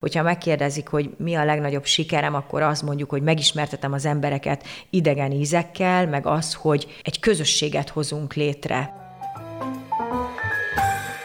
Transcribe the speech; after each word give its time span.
Hogyha 0.00 0.22
megkérdezik, 0.22 0.88
hogy 0.88 1.10
mi 1.16 1.34
a 1.34 1.44
legnagyobb 1.44 1.84
sikerem, 1.84 2.34
akkor 2.34 2.62
azt 2.62 2.82
mondjuk, 2.82 3.10
hogy 3.10 3.22
megismertetem 3.22 3.92
az 3.92 4.04
embereket 4.04 4.64
idegen 4.90 5.32
ízekkel, 5.32 6.06
meg 6.06 6.26
az, 6.26 6.54
hogy 6.54 6.86
egy 7.02 7.20
közösséget 7.20 7.88
hozunk 7.88 8.34
létre. 8.34 8.94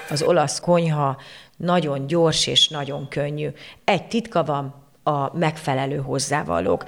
Az 0.09 0.21
olasz 0.21 0.59
konyha 0.59 1.17
nagyon 1.57 2.07
gyors 2.07 2.47
és 2.47 2.67
nagyon 2.67 3.07
könnyű. 3.07 3.49
Egy 3.83 4.07
titka 4.07 4.43
van, 4.43 4.83
a 5.03 5.37
megfelelő 5.37 5.97
hozzávalók 5.97 6.83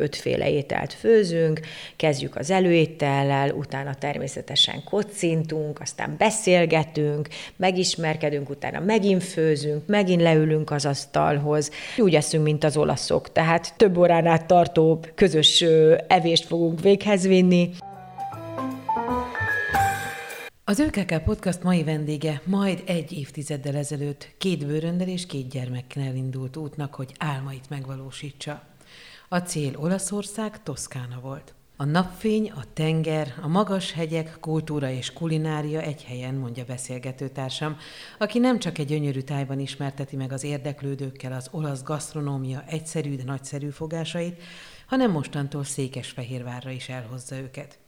ötféle 0.00 0.50
ételt 0.50 0.92
főzünk, 0.92 1.60
kezdjük 1.96 2.36
az 2.36 2.50
előétellel, 2.50 3.50
utána 3.50 3.94
természetesen 3.94 4.84
kocintunk, 4.84 5.80
aztán 5.80 6.14
beszélgetünk, 6.18 7.28
megismerkedünk, 7.56 8.50
utána 8.50 8.80
megint 8.80 9.24
főzünk, 9.24 9.86
megint 9.86 10.22
leülünk 10.22 10.70
az 10.70 10.86
asztalhoz. 10.86 11.70
Úgy 11.98 12.14
eszünk, 12.14 12.44
mint 12.44 12.64
az 12.64 12.76
olaszok, 12.76 13.32
tehát 13.32 13.74
több 13.76 13.96
órán 13.96 14.26
át 14.26 14.46
tartó 14.46 15.04
közös 15.14 15.64
evést 16.06 16.44
fogunk 16.44 16.80
véghez 16.80 17.26
vinni. 17.26 17.70
Az 20.70 20.78
ÖKK 20.78 21.22
Podcast 21.24 21.62
mai 21.62 21.84
vendége 21.84 22.40
majd 22.44 22.82
egy 22.86 23.12
évtizeddel 23.12 23.76
ezelőtt 23.76 24.28
két 24.38 24.66
bőröndel 24.66 25.08
és 25.08 25.26
két 25.26 25.48
gyermekkel 25.48 26.14
indult 26.14 26.56
útnak, 26.56 26.94
hogy 26.94 27.14
álmait 27.18 27.68
megvalósítsa. 27.68 28.69
A 29.32 29.38
cél 29.38 29.76
Olaszország, 29.76 30.62
Toszkána 30.62 31.20
volt. 31.20 31.54
A 31.76 31.84
napfény, 31.84 32.50
a 32.50 32.64
tenger, 32.72 33.34
a 33.42 33.48
magas 33.48 33.92
hegyek, 33.92 34.36
kultúra 34.40 34.90
és 34.90 35.12
kulinária 35.12 35.80
egy 35.80 36.04
helyen, 36.04 36.34
mondja 36.34 36.64
beszélgetőtársam, 36.64 37.76
aki 38.18 38.38
nem 38.38 38.58
csak 38.58 38.78
egy 38.78 38.86
gyönyörű 38.86 39.20
tájban 39.20 39.58
ismerteti 39.58 40.16
meg 40.16 40.32
az 40.32 40.44
érdeklődőkkel 40.44 41.32
az 41.32 41.48
olasz 41.50 41.82
gasztronómia 41.82 42.64
egyszerű, 42.66 43.16
de 43.16 43.24
nagyszerű 43.24 43.68
fogásait, 43.68 44.42
hanem 44.86 45.10
mostantól 45.10 45.64
Székesfehérvárra 45.64 46.70
is 46.70 46.88
elhozza 46.88 47.36
őket. 47.36 47.78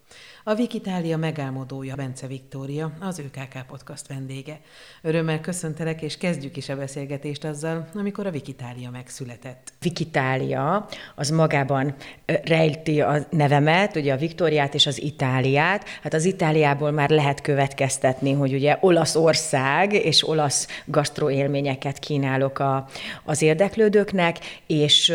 A 0.45 0.55
Vikitália 0.55 1.17
megálmodója 1.17 1.95
Bence 1.95 2.27
Viktória, 2.27 2.93
az 3.01 3.19
ÖKK 3.19 3.67
Podcast 3.69 4.09
vendége. 4.09 4.61
Örömmel 5.03 5.41
köszöntelek, 5.41 6.03
és 6.03 6.17
kezdjük 6.17 6.57
is 6.57 6.69
a 6.69 6.77
beszélgetést 6.77 7.45
azzal, 7.45 7.89
amikor 7.95 8.27
a 8.27 8.31
Vikitália 8.31 8.91
megszületett. 8.91 9.73
Vikitália 9.81 10.89
az 11.15 11.31
magában 11.31 11.95
rejti 12.27 13.01
a 13.01 13.27
nevemet, 13.31 13.97
ugye 13.97 14.13
a 14.13 14.17
Viktóriát 14.17 14.75
és 14.75 14.87
az 14.87 15.03
Itáliát. 15.03 15.85
Hát 16.03 16.15
az 16.15 16.25
Itáliából 16.25 16.91
már 16.91 17.11
lehet 17.11 17.41
következtetni, 17.41 18.33
hogy 18.33 18.55
ugye 18.55 18.79
Olaszország 18.81 19.93
és 19.93 20.29
olasz 20.29 20.69
gasztroélményeket 20.85 21.99
kínálok 21.99 22.59
a, 22.59 22.89
az 23.25 23.43
érdeklődőknek, 23.43 24.39
és 24.67 25.15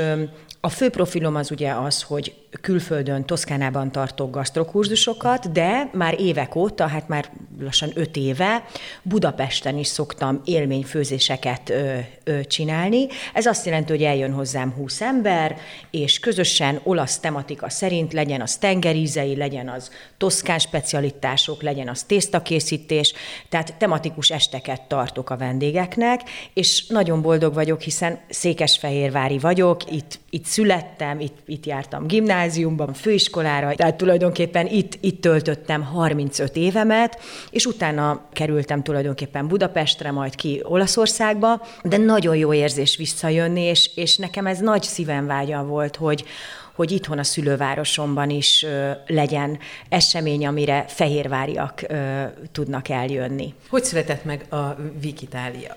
a 0.61 0.69
fő 0.69 0.89
profilom 0.89 1.35
az 1.35 1.51
ugye 1.51 1.71
az, 1.71 2.01
hogy 2.01 2.35
külföldön, 2.61 3.25
Toszkánában 3.25 3.91
tartok 3.91 4.31
gasztrokurzusokat, 4.31 5.51
de 5.51 5.89
már 5.93 6.19
évek 6.19 6.55
óta, 6.55 6.87
hát 6.87 7.07
már 7.07 7.29
lassan 7.59 7.91
öt 7.93 8.15
éve 8.15 8.65
Budapesten 9.01 9.77
is 9.77 9.87
szoktam 9.87 10.41
élményfőzéseket 10.45 11.69
ö, 11.69 11.97
ö, 12.23 12.43
csinálni. 12.43 13.07
Ez 13.33 13.45
azt 13.45 13.65
jelenti, 13.65 13.91
hogy 13.91 14.03
eljön 14.03 14.31
hozzám 14.31 14.71
20 14.71 15.01
ember, 15.01 15.57
és 15.91 16.19
közösen 16.19 16.79
olasz 16.83 17.19
tematika 17.19 17.69
szerint 17.69 18.13
legyen 18.13 18.41
az 18.41 18.57
tengerízei, 18.57 19.35
legyen 19.35 19.69
az 19.69 19.91
toszkán 20.17 20.59
specialitások, 20.59 21.61
legyen 21.61 21.89
az 21.89 22.03
tésztakészítés, 22.03 23.13
tehát 23.49 23.73
tematikus 23.77 24.29
esteket 24.29 24.81
tartok 24.81 25.29
a 25.29 25.37
vendégeknek, 25.37 26.21
és 26.53 26.87
nagyon 26.87 27.21
boldog 27.21 27.53
vagyok, 27.53 27.81
hiszen 27.81 28.19
székesfehérvári 28.29 29.37
vagyok, 29.37 29.91
itt, 29.91 30.19
itt 30.29 30.45
születtem, 30.45 31.19
itt, 31.19 31.37
itt 31.45 31.65
jártam 31.65 32.07
gimnáziumban, 32.07 32.36
gimnáziumban, 32.37 32.93
főiskolára, 32.93 33.75
tehát 33.75 33.95
tulajdonképpen 33.95 34.67
itt, 34.67 34.97
itt 35.01 35.21
töltöttem 35.21 35.83
35 35.83 36.55
évemet, 36.55 37.19
és 37.51 37.65
utána 37.65 38.21
kerültem 38.33 38.83
tulajdonképpen 38.83 39.47
Budapestre, 39.47 40.11
majd 40.11 40.35
ki 40.35 40.61
Olaszországba, 40.63 41.61
de 41.83 41.97
nagyon 41.97 42.35
jó 42.35 42.53
érzés 42.53 42.97
visszajönni, 42.97 43.61
és, 43.61 43.89
és 43.95 44.17
nekem 44.17 44.47
ez 44.47 44.59
nagy 44.59 44.83
szívem 44.83 45.25
vágya 45.25 45.63
volt, 45.63 45.95
hogy, 45.95 46.25
hogy 46.75 46.91
itthon 46.91 47.19
a 47.19 47.23
szülővárosomban 47.23 48.29
is 48.29 48.63
ö, 48.63 48.91
legyen 49.07 49.59
esemény, 49.89 50.45
amire 50.45 50.85
fehérváriak 50.87 51.81
ö, 51.87 52.23
tudnak 52.51 52.89
eljönni. 52.89 53.53
Hogy 53.69 53.83
született 53.83 54.25
meg 54.25 54.45
a 54.49 54.75
Vikitália? 55.01 55.75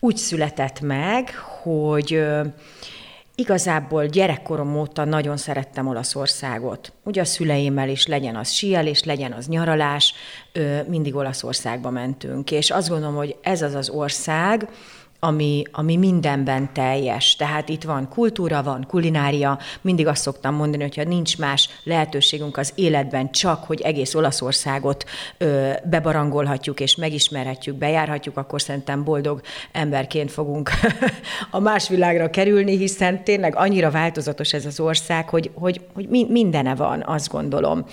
Úgy 0.00 0.16
született 0.16 0.80
meg, 0.80 1.34
hogy 1.62 2.14
ö, 2.14 2.40
Igazából 3.36 4.06
gyerekkorom 4.06 4.76
óta 4.76 5.04
nagyon 5.04 5.36
szerettem 5.36 5.86
Olaszországot. 5.86 6.92
Ugye 7.04 7.20
a 7.20 7.24
szüleimmel 7.24 7.88
is 7.88 8.06
legyen 8.06 8.36
az 8.36 8.50
síelés, 8.50 9.04
legyen 9.04 9.32
az 9.32 9.46
nyaralás, 9.46 10.14
mindig 10.86 11.14
Olaszországba 11.14 11.90
mentünk. 11.90 12.50
És 12.50 12.70
azt 12.70 12.88
gondolom, 12.88 13.14
hogy 13.14 13.36
ez 13.42 13.62
az 13.62 13.74
az 13.74 13.88
ország, 13.88 14.68
ami, 15.24 15.62
ami 15.72 15.96
mindenben 15.96 16.72
teljes. 16.72 17.36
Tehát 17.36 17.68
itt 17.68 17.82
van 17.82 18.08
kultúra, 18.08 18.62
van 18.62 18.84
kulinária, 18.88 19.58
mindig 19.80 20.06
azt 20.06 20.22
szoktam 20.22 20.54
mondani, 20.54 20.82
hogyha 20.82 21.04
nincs 21.04 21.38
más 21.38 21.68
lehetőségünk 21.82 22.56
az 22.56 22.72
életben, 22.74 23.30
csak 23.30 23.64
hogy 23.64 23.80
egész 23.80 24.14
Olaszországot 24.14 25.04
ö, 25.38 25.70
bebarangolhatjuk 25.84 26.80
és 26.80 26.96
megismerhetjük, 26.96 27.76
bejárhatjuk, 27.76 28.36
akkor 28.36 28.62
szerintem 28.62 29.04
boldog 29.04 29.40
emberként 29.72 30.30
fogunk 30.30 30.70
a 31.50 31.58
más 31.58 31.88
világra 31.88 32.30
kerülni, 32.30 32.76
hiszen 32.76 33.24
tényleg 33.24 33.56
annyira 33.56 33.90
változatos 33.90 34.52
ez 34.52 34.66
az 34.66 34.80
ország, 34.80 35.28
hogy, 35.28 35.50
hogy, 35.54 35.80
hogy 35.94 36.08
mindene 36.28 36.74
van, 36.74 37.02
azt 37.06 37.28
gondolom. 37.28 37.84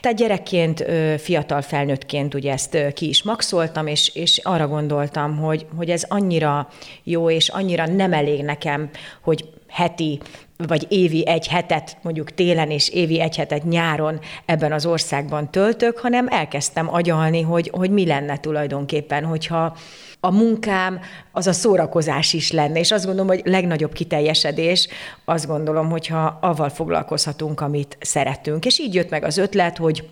Tehát 0.00 0.16
gyerekként, 0.16 0.84
fiatal 1.18 1.62
felnőttként 1.62 2.34
ugye 2.34 2.52
ezt 2.52 2.92
ki 2.94 3.08
is 3.08 3.22
maxoltam, 3.22 3.86
és, 3.86 4.14
és 4.14 4.40
arra 4.42 4.68
gondoltam, 4.68 5.36
hogy, 5.36 5.66
hogy 5.76 5.90
ez 5.90 6.04
annyira 6.08 6.68
jó, 7.02 7.30
és 7.30 7.48
annyira 7.48 7.86
nem 7.86 8.12
elég 8.12 8.42
nekem, 8.42 8.90
hogy 9.20 9.48
heti 9.68 10.20
vagy 10.56 10.86
évi 10.88 11.26
egy 11.26 11.48
hetet, 11.48 11.96
mondjuk 12.02 12.34
télen 12.34 12.70
és 12.70 12.88
évi 12.88 13.20
egy 13.20 13.36
hetet 13.36 13.64
nyáron 13.64 14.20
ebben 14.44 14.72
az 14.72 14.86
országban 14.86 15.50
töltök, 15.50 15.98
hanem 15.98 16.26
elkezdtem 16.28 16.94
agyalni, 16.94 17.40
hogy, 17.40 17.70
hogy 17.72 17.90
mi 17.90 18.06
lenne 18.06 18.38
tulajdonképpen, 18.38 19.24
hogyha 19.24 19.76
a 20.20 20.30
munkám 20.30 21.00
az 21.32 21.46
a 21.46 21.52
szórakozás 21.52 22.32
is 22.32 22.52
lenne, 22.52 22.78
és 22.78 22.90
azt 22.90 23.04
gondolom, 23.04 23.28
hogy 23.28 23.42
legnagyobb 23.44 23.92
kiteljesedés, 23.92 24.88
azt 25.24 25.46
gondolom, 25.46 25.90
hogyha 25.90 26.38
avval 26.40 26.68
foglalkozhatunk, 26.68 27.60
amit 27.60 27.96
szeretünk. 28.00 28.64
És 28.64 28.78
így 28.80 28.94
jött 28.94 29.10
meg 29.10 29.24
az 29.24 29.36
ötlet, 29.36 29.76
hogy 29.76 30.08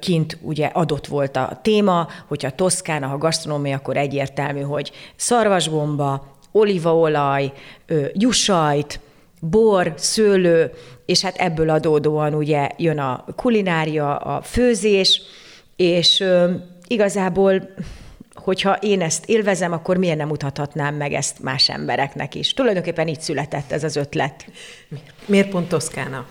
kint 0.00 0.38
ugye 0.40 0.66
adott 0.66 1.06
volt 1.06 1.36
a 1.36 1.58
téma, 1.62 2.08
hogyha 2.26 2.50
Toszkána, 2.50 3.06
ha 3.06 3.18
gasztronómia, 3.18 3.76
akkor 3.76 3.96
egyértelmű, 3.96 4.60
hogy 4.60 4.92
szarvasgomba, 5.16 6.37
olívaolaj, 6.52 7.52
jussajt, 8.12 9.00
bor, 9.40 9.92
szőlő, 9.96 10.70
és 11.06 11.20
hát 11.20 11.36
ebből 11.36 11.70
adódóan 11.70 12.34
ugye 12.34 12.68
jön 12.76 12.98
a 12.98 13.24
kulinária, 13.36 14.16
a 14.16 14.42
főzés, 14.42 15.22
és 15.76 16.24
igazából 16.86 17.68
hogyha 18.34 18.76
én 18.80 19.00
ezt 19.00 19.26
élvezem, 19.26 19.72
akkor 19.72 19.96
miért 19.96 20.16
nem 20.16 20.28
mutathatnám 20.28 20.94
meg 20.94 21.12
ezt 21.12 21.42
más 21.42 21.68
embereknek 21.68 22.34
is. 22.34 22.54
Tulajdonképpen 22.54 23.08
így 23.08 23.20
született 23.20 23.72
ez 23.72 23.84
az 23.84 23.96
ötlet. 23.96 24.46
Miért 25.26 25.48
pont 25.48 25.68
Toszkána? 25.68 26.26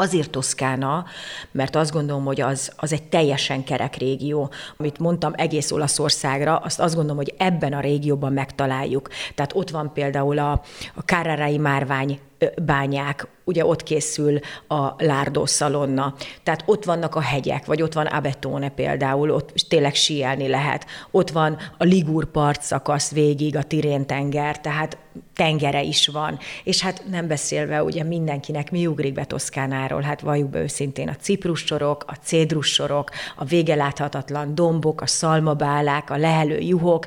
Azért 0.00 0.30
Toszkána, 0.30 1.04
mert 1.50 1.76
azt 1.76 1.92
gondolom, 1.92 2.24
hogy 2.24 2.40
az, 2.40 2.72
az 2.76 2.92
egy 2.92 3.02
teljesen 3.02 3.64
kerek 3.64 3.96
régió. 3.96 4.50
Amit 4.76 4.98
mondtam 4.98 5.32
egész 5.36 5.70
Olaszországra, 5.70 6.56
azt 6.56 6.80
azt 6.80 6.94
gondolom, 6.94 7.16
hogy 7.16 7.34
ebben 7.38 7.72
a 7.72 7.80
régióban 7.80 8.32
megtaláljuk. 8.32 9.08
Tehát 9.34 9.54
ott 9.54 9.70
van 9.70 9.92
például 9.92 10.38
a, 10.38 10.50
a 10.94 11.00
Carrarai 11.04 11.58
márvány 11.58 12.20
bányák, 12.62 13.26
ugye 13.44 13.64
ott 13.64 13.82
készül 13.82 14.38
a 14.68 15.04
Lárdó 15.04 15.46
szalonna. 15.46 16.14
Tehát 16.42 16.62
ott 16.66 16.84
vannak 16.84 17.14
a 17.14 17.20
hegyek, 17.20 17.66
vagy 17.66 17.82
ott 17.82 17.92
van 17.92 18.06
Abetone 18.06 18.68
például, 18.68 19.30
ott 19.30 19.52
tényleg 19.68 19.94
síelni 19.94 20.48
lehet. 20.48 20.86
Ott 21.10 21.30
van 21.30 21.58
a 21.78 21.84
Ligur 21.84 22.24
part 22.24 22.62
szakasz 22.62 23.10
végig, 23.10 23.56
a 23.56 23.62
Tirén 23.62 24.06
tenger, 24.06 24.60
tehát 24.60 24.96
tengere 25.34 25.82
is 25.82 26.06
van. 26.06 26.38
És 26.64 26.80
hát 26.80 27.02
nem 27.10 27.26
beszélve 27.26 27.82
ugye 27.82 28.02
mindenkinek 28.02 28.70
mi 28.70 28.86
ugrik 28.86 29.12
be 29.12 29.24
Toszkánáról, 29.24 30.00
hát 30.00 30.20
valljuk 30.20 30.50
be 30.50 30.58
őszintén 30.58 31.08
a 31.08 31.16
ciprussorok, 31.16 32.04
a 32.06 32.14
cédrussorok, 32.14 33.10
a 33.36 33.44
végeláthatatlan 33.44 34.54
dombok, 34.54 35.00
a 35.00 35.06
szalmabálák, 35.06 36.10
a 36.10 36.16
lehelő 36.16 36.58
juhok, 36.58 37.06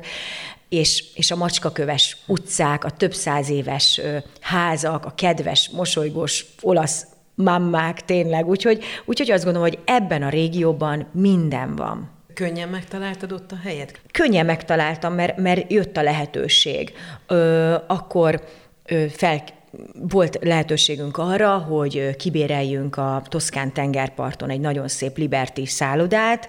és, 0.72 1.04
és 1.14 1.30
a 1.30 1.36
macskaköves 1.36 2.16
utcák, 2.26 2.84
a 2.84 2.90
több 2.90 3.14
száz 3.14 3.50
éves 3.50 4.00
házak, 4.40 5.04
a 5.04 5.12
kedves, 5.16 5.70
mosolygós 5.72 6.44
olasz 6.60 7.06
mammák 7.34 8.04
tényleg. 8.04 8.48
Úgyhogy, 8.48 8.84
úgyhogy 9.04 9.30
azt 9.30 9.44
gondolom, 9.44 9.68
hogy 9.68 9.78
ebben 9.84 10.22
a 10.22 10.28
régióban 10.28 11.06
minden 11.12 11.76
van. 11.76 12.10
Könnyen 12.34 12.68
megtaláltad 12.68 13.32
ott 13.32 13.52
a 13.52 13.58
helyet? 13.62 14.00
Könnyen 14.10 14.46
megtaláltam, 14.46 15.14
mert, 15.14 15.36
mert 15.36 15.72
jött 15.72 15.96
a 15.96 16.02
lehetőség. 16.02 16.92
Ö, 17.26 17.74
akkor 17.86 18.42
ö, 18.84 19.04
fel 19.08 19.44
volt 20.08 20.38
lehetőségünk 20.40 21.18
arra, 21.18 21.58
hogy 21.58 22.16
kibéreljünk 22.16 22.96
a 22.96 23.22
Toszkán 23.28 23.72
tengerparton 23.72 24.50
egy 24.50 24.60
nagyon 24.60 24.88
szép 24.88 25.16
Liberty 25.16 25.64
szállodát, 25.64 26.48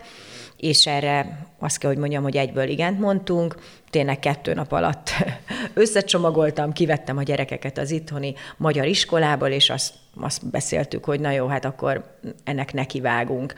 és 0.63 0.88
erre 0.88 1.48
azt 1.60 1.77
kell, 1.77 1.89
hogy 1.89 2.00
mondjam, 2.00 2.24
hogy 2.24 2.38
egyből 2.38 2.68
igent 2.68 3.00
mondtunk. 3.00 3.56
Tényleg 3.89 4.19
kettő 4.19 4.54
nap 4.54 4.71
alatt 4.71 5.10
összecsomagoltam, 5.74 6.71
kivettem 6.71 7.18
a 7.18 7.24
gyerekeket 7.24 7.77
az 7.77 7.92
itthoni 7.92 8.33
magyar 8.57 8.86
iskolából, 8.86 9.48
és 9.48 9.69
azt, 9.69 9.94
azt 10.19 10.50
beszéltük, 10.50 11.04
hogy 11.04 11.19
na 11.19 11.31
jó, 11.31 11.48
hát 11.48 11.65
akkor 11.65 12.18
ennek 12.44 12.74
nekivágunk. 12.74 13.54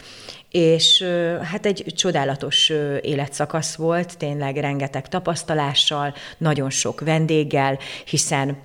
És 0.52 1.04
hát 1.42 1.66
egy 1.66 1.94
csodálatos 1.96 2.70
életszakasz 3.02 3.76
volt, 3.76 4.18
tényleg 4.18 4.58
rengeteg 4.58 5.08
tapasztalással, 5.08 6.14
nagyon 6.38 6.70
sok 6.70 7.02
vendéggel, 7.02 7.78
hiszen 8.06 8.58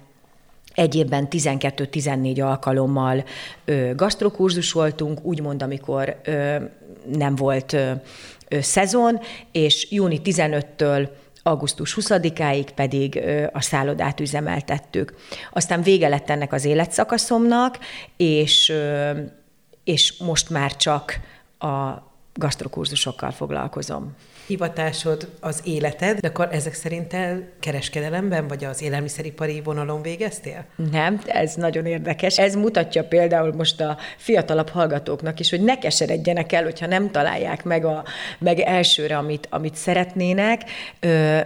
egy 0.74 0.94
évben 0.94 1.28
12-14 1.30 2.44
alkalommal 2.44 3.24
ö, 3.64 3.90
gasztrokurzus 3.94 4.72
voltunk, 4.72 5.24
úgymond, 5.24 5.62
amikor 5.62 6.20
ö, 6.24 6.56
nem 7.12 7.34
volt 7.34 7.72
ö, 7.72 7.90
ö, 8.48 8.60
szezon, 8.60 9.20
és 9.52 9.90
júni 9.90 10.20
15-től 10.24 11.08
augusztus 11.42 11.96
20-áig 12.00 12.68
pedig 12.74 13.16
ö, 13.16 13.46
a 13.52 13.60
szállodát 13.60 14.20
üzemeltettük. 14.20 15.14
Aztán 15.52 15.82
vége 15.82 16.08
lett 16.08 16.30
ennek 16.30 16.52
az 16.52 16.64
életszakaszomnak, 16.64 17.78
és, 18.16 18.68
ö, 18.68 19.10
és 19.84 20.18
most 20.18 20.50
már 20.50 20.76
csak 20.76 21.20
a 21.58 22.08
gasztrokurzusokkal 22.40 23.30
foglalkozom 23.30 24.14
hivatásod 24.50 25.28
az 25.40 25.60
életed, 25.64 26.18
de 26.18 26.28
akkor 26.28 26.48
ezek 26.52 26.74
szerint 26.74 27.14
el 27.14 27.48
kereskedelemben, 27.60 28.48
vagy 28.48 28.64
az 28.64 28.82
élelmiszeripari 28.82 29.60
vonalon 29.64 30.02
végeztél? 30.02 30.64
Nem, 30.90 31.20
ez 31.26 31.54
nagyon 31.54 31.86
érdekes. 31.86 32.38
Ez 32.38 32.54
mutatja 32.54 33.04
például 33.04 33.52
most 33.52 33.80
a 33.80 33.96
fiatalabb 34.16 34.68
hallgatóknak 34.68 35.40
is, 35.40 35.50
hogy 35.50 35.60
ne 35.60 35.78
keseredjenek 35.78 36.52
el, 36.52 36.62
hogyha 36.62 36.86
nem 36.86 37.10
találják 37.10 37.64
meg, 37.64 37.84
a, 37.84 38.04
meg 38.38 38.58
elsőre, 38.58 39.16
amit, 39.16 39.46
amit 39.50 39.74
szeretnének, 39.74 40.62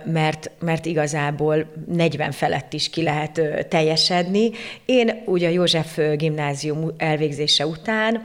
mert, 0.05 0.51
mert 0.61 0.87
igazából 0.87 1.67
40 1.87 2.31
felett 2.31 2.73
is 2.73 2.91
ki 2.91 3.03
lehet 3.03 3.41
teljesedni. 3.69 4.51
Én 4.85 5.23
ugye 5.27 5.49
a 5.49 5.51
József 5.51 5.99
gimnázium 6.17 6.91
elvégzése 6.99 7.67
után 7.67 8.23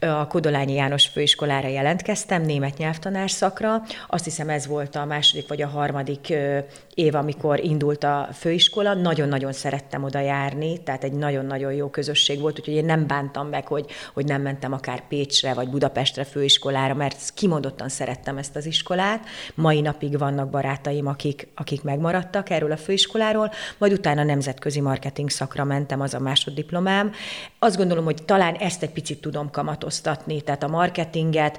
a 0.00 0.26
Kodolányi 0.26 0.74
János 0.74 1.06
főiskolára 1.06 1.68
jelentkeztem, 1.68 2.11
német 2.42 2.76
nyelvtanár 2.76 3.30
szakra. 3.30 3.82
Azt 4.08 4.24
hiszem 4.24 4.48
ez 4.48 4.66
volt 4.66 4.96
a 4.96 5.04
második 5.04 5.48
vagy 5.48 5.62
a 5.62 5.66
harmadik 5.66 6.32
év, 6.94 7.14
amikor 7.14 7.64
indult 7.64 8.04
a 8.04 8.28
főiskola. 8.32 8.94
Nagyon-nagyon 8.94 9.52
szerettem 9.52 10.04
oda 10.04 10.20
járni, 10.20 10.82
tehát 10.82 11.04
egy 11.04 11.12
nagyon-nagyon 11.12 11.72
jó 11.72 11.88
közösség 11.88 12.40
volt, 12.40 12.58
úgyhogy 12.58 12.74
én 12.74 12.84
nem 12.84 13.06
bántam 13.06 13.48
meg, 13.48 13.66
hogy, 13.66 13.86
hogy 14.14 14.24
nem 14.24 14.42
mentem 14.42 14.72
akár 14.72 15.02
Pécsre 15.08 15.54
vagy 15.54 15.68
Budapestre 15.68 16.24
főiskolára, 16.24 16.94
mert 16.94 17.30
kimondottan 17.34 17.88
szerettem 17.88 18.38
ezt 18.38 18.56
az 18.56 18.66
iskolát. 18.66 19.24
Mai 19.54 19.80
napig 19.80 20.18
vannak 20.18 20.50
barátaim, 20.50 21.06
akik, 21.06 21.48
akik 21.54 21.82
megmaradtak 21.82 22.50
erről 22.50 22.72
a 22.72 22.76
főiskoláról, 22.76 23.50
majd 23.78 23.92
utána 23.92 24.22
nemzetközi 24.22 24.80
marketing 24.80 25.30
szakra 25.30 25.64
mentem, 25.64 26.00
az 26.00 26.14
a 26.14 26.20
másoddiplomám. 26.20 27.12
Azt 27.58 27.76
gondolom, 27.76 28.04
hogy 28.04 28.24
talán 28.24 28.54
ezt 28.54 28.82
egy 28.82 28.90
picit 28.90 29.20
tudom 29.20 29.50
kamatoztatni, 29.50 30.40
tehát 30.40 30.62
a 30.62 30.68
marketinget, 30.68 31.58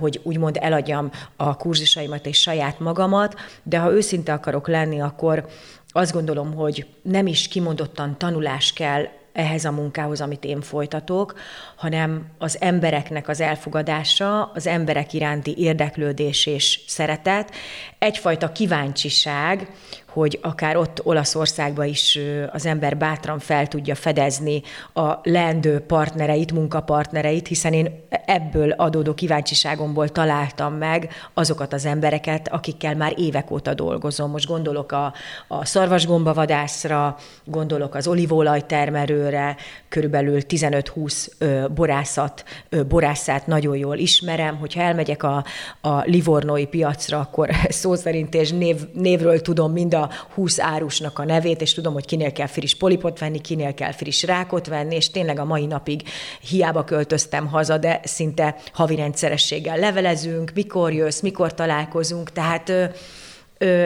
hogy 0.00 0.20
úgymond 0.22 0.58
eladjam 0.60 1.10
a 1.36 1.56
kurzusaimat 1.56 2.26
és 2.26 2.40
saját 2.40 2.80
magamat, 2.80 3.34
de 3.62 3.78
ha 3.78 3.92
őszinte 3.92 4.32
akarok 4.32 4.68
lenni, 4.68 5.00
akkor 5.00 5.46
azt 5.88 6.12
gondolom, 6.12 6.54
hogy 6.54 6.86
nem 7.02 7.26
is 7.26 7.48
kimondottan 7.48 8.18
tanulás 8.18 8.72
kell 8.72 9.04
ehhez 9.38 9.64
a 9.64 9.70
munkához, 9.70 10.20
amit 10.20 10.44
én 10.44 10.60
folytatok, 10.60 11.34
hanem 11.76 12.26
az 12.38 12.56
embereknek 12.60 13.28
az 13.28 13.40
elfogadása, 13.40 14.50
az 14.54 14.66
emberek 14.66 15.12
iránti 15.12 15.54
érdeklődés 15.58 16.46
és 16.46 16.80
szeretet, 16.86 17.50
egyfajta 17.98 18.52
kíváncsiság, 18.52 19.70
hogy 20.18 20.38
akár 20.42 20.76
ott 20.76 21.00
Olaszországban 21.04 21.86
is 21.86 22.18
az 22.52 22.66
ember 22.66 22.96
bátran 22.96 23.38
fel 23.38 23.66
tudja 23.66 23.94
fedezni 23.94 24.62
a 24.92 25.12
leendő 25.22 25.78
partnereit, 25.80 26.52
munkapartnereit, 26.52 27.46
hiszen 27.46 27.72
én 27.72 28.06
ebből 28.24 28.70
adódó 28.70 29.14
kíváncsiságomból 29.14 30.08
találtam 30.08 30.74
meg 30.74 31.10
azokat 31.34 31.72
az 31.72 31.84
embereket, 31.84 32.48
akikkel 32.48 32.94
már 32.94 33.12
évek 33.16 33.50
óta 33.50 33.74
dolgozom. 33.74 34.30
Most 34.30 34.46
gondolok 34.46 34.92
a, 34.92 35.12
a 35.48 35.64
szarvasgombavadászra, 35.64 37.16
gondolok 37.44 37.94
az 37.94 38.06
olívolajtermelőre, 38.06 39.56
körülbelül 39.88 40.40
15-20 40.48 41.68
borászat, 41.74 42.44
borászát 42.88 43.46
nagyon 43.46 43.76
jól 43.76 43.96
ismerem. 43.96 44.56
Hogyha 44.56 44.80
elmegyek 44.80 45.22
a, 45.22 45.44
a 45.80 46.00
livornói 46.00 46.66
piacra, 46.66 47.18
akkor 47.18 47.48
szó 47.68 47.94
szerint 47.94 48.34
és 48.34 48.50
név, 48.50 48.76
névről 48.92 49.40
tudom 49.40 49.72
mind 49.72 49.94
a 49.94 50.07
20 50.34 50.60
árusnak 50.60 51.18
a 51.18 51.24
nevét, 51.24 51.60
és 51.60 51.74
tudom, 51.74 51.92
hogy 51.92 52.04
kinél 52.04 52.32
kell 52.32 52.46
friss 52.46 52.74
polipot 52.74 53.18
venni, 53.18 53.40
kinél 53.40 53.74
kell 53.74 53.92
friss 53.92 54.22
rákot 54.22 54.66
venni, 54.66 54.94
és 54.94 55.10
tényleg 55.10 55.38
a 55.38 55.44
mai 55.44 55.66
napig 55.66 56.02
hiába 56.40 56.84
költöztem 56.84 57.46
haza, 57.46 57.78
de 57.78 58.00
szinte 58.04 58.56
havi 58.72 58.94
rendszerességgel 58.94 59.78
levelezünk, 59.78 60.50
mikor 60.54 60.92
jössz, 60.92 61.20
mikor 61.20 61.54
találkozunk, 61.54 62.32
tehát 62.32 62.72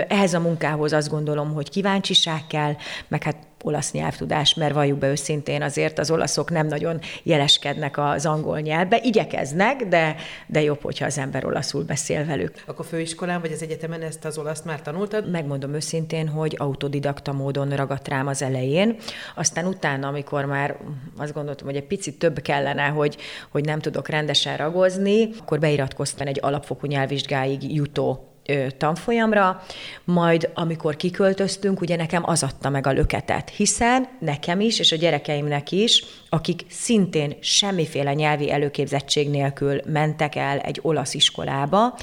ehhez 0.09 0.35
a 0.35 0.41
munkához 0.41 0.93
azt 0.93 1.09
gondolom, 1.09 1.53
hogy 1.53 1.71
kíváncsiság 1.71 2.47
kell, 2.47 2.75
meg 3.09 3.23
hát 3.23 3.37
olasz 3.63 3.93
nyelvtudás, 3.93 4.55
mert 4.55 4.75
valljuk 4.75 4.99
be 4.99 5.09
őszintén, 5.09 5.63
azért 5.63 5.99
az 5.99 6.11
olaszok 6.11 6.51
nem 6.51 6.67
nagyon 6.67 7.01
jeleskednek 7.23 7.99
az 7.99 8.27
angol 8.27 8.61
nyelvbe, 8.61 9.01
igyekeznek, 9.03 9.89
de, 9.89 10.17
de 10.47 10.63
jobb, 10.63 10.83
hogyha 10.83 11.07
az 11.07 11.19
ember 11.19 11.45
olaszul 11.45 11.85
beszél 11.85 12.25
velük. 12.25 12.63
Akkor 12.67 12.85
főiskolán 12.85 13.41
vagy 13.41 13.53
az 13.53 13.63
egyetemen 13.63 14.03
ezt 14.03 14.25
az 14.25 14.39
olaszt 14.39 14.65
már 14.65 14.83
tanultad? 14.83 15.31
Megmondom 15.31 15.75
őszintén, 15.75 16.29
hogy 16.29 16.57
autodidakta 16.59 17.33
módon 17.33 17.77
ragadt 17.77 18.09
rám 18.09 18.27
az 18.27 18.43
elején, 18.43 18.97
aztán 19.35 19.67
utána, 19.67 20.09
amikor 20.09 20.45
már 20.45 20.77
azt 21.17 21.33
gondoltam, 21.33 21.67
hogy 21.67 21.77
egy 21.77 21.87
picit 21.87 22.19
több 22.19 22.41
kellene, 22.41 22.87
hogy, 22.87 23.17
hogy 23.51 23.65
nem 23.65 23.81
tudok 23.81 24.09
rendesen 24.09 24.57
ragozni, 24.57 25.29
akkor 25.41 25.59
beiratkoztam 25.59 26.27
egy 26.27 26.39
alapfokú 26.43 26.87
nyelvvizsgáig 26.87 27.75
jutó 27.75 28.32
tanfolyamra, 28.79 29.63
majd 30.05 30.51
amikor 30.55 30.97
kiköltöztünk, 30.97 31.81
ugye 31.81 31.97
nekem 31.97 32.23
az 32.27 32.43
adta 32.43 32.69
meg 32.69 32.87
a 32.87 32.93
löketet, 32.93 33.49
hiszen 33.49 34.09
nekem 34.19 34.61
is, 34.61 34.79
és 34.79 34.93
a 34.93 34.97
gyerekeimnek 34.97 35.73
is, 35.73 36.05
akik 36.29 36.65
szintén 36.69 37.37
semmiféle 37.41 38.15
nyelvi 38.15 38.51
előképzettség 38.51 39.31
nélkül 39.31 39.81
mentek 39.87 40.37
el 40.37 40.59
egy 40.59 40.79
olasz 40.83 41.15
iskolába, 41.15 41.95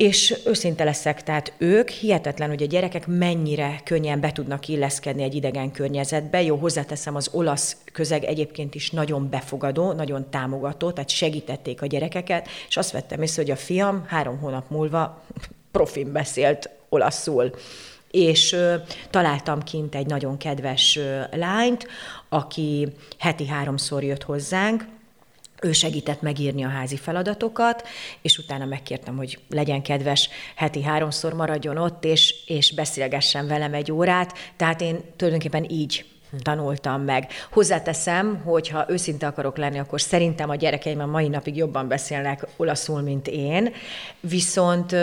és 0.00 0.40
őszinte 0.46 0.84
leszek, 0.84 1.22
tehát 1.22 1.52
ők 1.58 1.88
hihetetlen, 1.88 2.48
hogy 2.48 2.62
a 2.62 2.66
gyerekek 2.66 3.06
mennyire 3.06 3.80
könnyen 3.84 4.20
be 4.20 4.32
tudnak 4.32 4.68
illeszkedni 4.68 5.22
egy 5.22 5.34
idegen 5.34 5.70
környezetbe. 5.70 6.42
Jó, 6.42 6.56
hozzáteszem, 6.56 7.14
az 7.14 7.28
olasz 7.32 7.76
közeg 7.92 8.24
egyébként 8.24 8.74
is 8.74 8.90
nagyon 8.90 9.28
befogadó, 9.30 9.92
nagyon 9.92 10.30
támogató, 10.30 10.90
tehát 10.90 11.08
segítették 11.08 11.82
a 11.82 11.86
gyerekeket, 11.86 12.48
és 12.68 12.76
azt 12.76 12.90
vettem 12.90 13.22
észre, 13.22 13.42
hogy 13.42 13.50
a 13.50 13.56
fiam 13.56 14.04
három 14.06 14.38
hónap 14.38 14.70
múlva 14.70 15.22
profin 15.72 16.12
beszélt 16.12 16.70
olaszul 16.88 17.54
és 18.10 18.52
ö, 18.52 18.74
találtam 19.10 19.62
kint 19.62 19.94
egy 19.94 20.06
nagyon 20.06 20.36
kedves 20.36 20.96
ö, 20.96 21.20
lányt, 21.32 21.88
aki 22.28 22.88
heti 23.18 23.46
háromszor 23.46 24.04
jött 24.04 24.22
hozzánk, 24.22 24.84
ő 25.62 25.72
segített 25.72 26.22
megírni 26.22 26.64
a 26.64 26.68
házi 26.68 26.96
feladatokat, 26.96 27.88
és 28.22 28.38
utána 28.38 28.64
megkértem, 28.64 29.16
hogy 29.16 29.38
legyen 29.48 29.82
kedves, 29.82 30.28
heti 30.56 30.82
háromszor 30.82 31.32
maradjon 31.32 31.76
ott, 31.76 32.04
és, 32.04 32.34
és 32.46 32.72
beszélgessen 32.74 33.46
velem 33.46 33.74
egy 33.74 33.92
órát. 33.92 34.34
Tehát 34.56 34.80
én 34.80 35.00
tulajdonképpen 35.16 35.70
így 35.70 36.04
tanultam 36.42 37.02
meg. 37.02 37.28
Hozzáteszem, 37.50 38.40
hogy 38.44 38.68
ha 38.68 38.86
őszinte 38.88 39.26
akarok 39.26 39.56
lenni, 39.56 39.78
akkor 39.78 40.00
szerintem 40.00 40.50
a 40.50 40.54
gyerekeim 40.54 41.00
a 41.00 41.06
mai 41.06 41.28
napig 41.28 41.56
jobban 41.56 41.88
beszélnek 41.88 42.46
olaszul, 42.56 43.00
mint 43.00 43.28
én, 43.28 43.72
viszont 44.20 44.96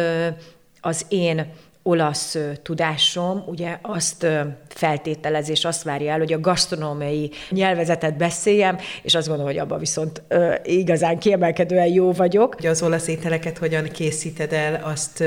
az 0.81 1.05
én 1.09 1.53
olasz 1.87 2.37
tudásom 2.63 3.43
ugye 3.45 3.79
azt 3.81 4.27
feltételez 4.67 5.49
és 5.49 5.65
azt 5.65 5.83
várja 5.83 6.11
el, 6.11 6.17
hogy 6.17 6.33
a 6.33 6.39
gasztronómiai 6.39 7.31
nyelvezetet 7.49 8.17
beszéljem, 8.17 8.77
és 9.01 9.15
azt 9.15 9.27
gondolom, 9.27 9.51
hogy 9.51 9.61
abban 9.61 9.79
viszont 9.79 10.21
igazán 10.63 11.17
kiemelkedően 11.19 11.87
jó 11.87 12.11
vagyok. 12.11 12.55
Ugye 12.57 12.69
az 12.69 12.81
olasz 12.81 13.07
ételeket 13.07 13.57
hogyan 13.57 13.83
készíted 13.83 14.53
el, 14.53 14.81
azt 14.83 15.23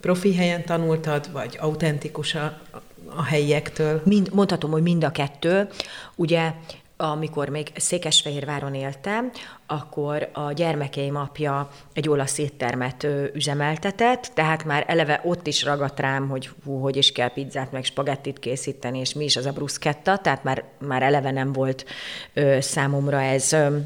profi 0.00 0.34
helyen 0.34 0.64
tanultad, 0.64 1.32
vagy 1.32 1.56
autentikus 1.60 2.34
a, 2.34 2.58
a 3.16 3.24
helyiektől? 3.24 4.00
Mind, 4.04 4.28
mondhatom, 4.32 4.70
hogy 4.70 4.82
mind 4.82 5.04
a 5.04 5.10
kettő. 5.10 5.68
Ugye 6.14 6.52
amikor 6.96 7.48
még 7.48 7.72
Székesfehérváron 7.76 8.74
éltem, 8.74 9.30
akkor 9.66 10.28
a 10.32 10.52
gyermekeim 10.52 11.16
apja 11.16 11.70
egy 11.92 12.08
olasz 12.08 12.38
éttermet 12.38 13.06
üzemeltetett, 13.34 14.30
tehát 14.34 14.64
már 14.64 14.84
eleve 14.86 15.20
ott 15.24 15.46
is 15.46 15.62
ragadt 15.62 16.00
rám, 16.00 16.28
hogy 16.28 16.50
hú, 16.64 16.78
hogy 16.78 16.96
is 16.96 17.12
kell 17.12 17.32
pizzát 17.32 17.72
meg 17.72 17.84
spagettit 17.84 18.38
készíteni, 18.38 18.98
és 18.98 19.14
mi 19.14 19.24
is 19.24 19.36
az 19.36 19.46
a 19.46 19.52
bruschetta, 19.52 20.18
tehát 20.18 20.44
már, 20.44 20.64
már 20.78 21.02
eleve 21.02 21.30
nem 21.30 21.52
volt 21.52 21.84
ö, 22.34 22.60
számomra 22.60 23.22
ez 23.22 23.52
ö, 23.52 23.76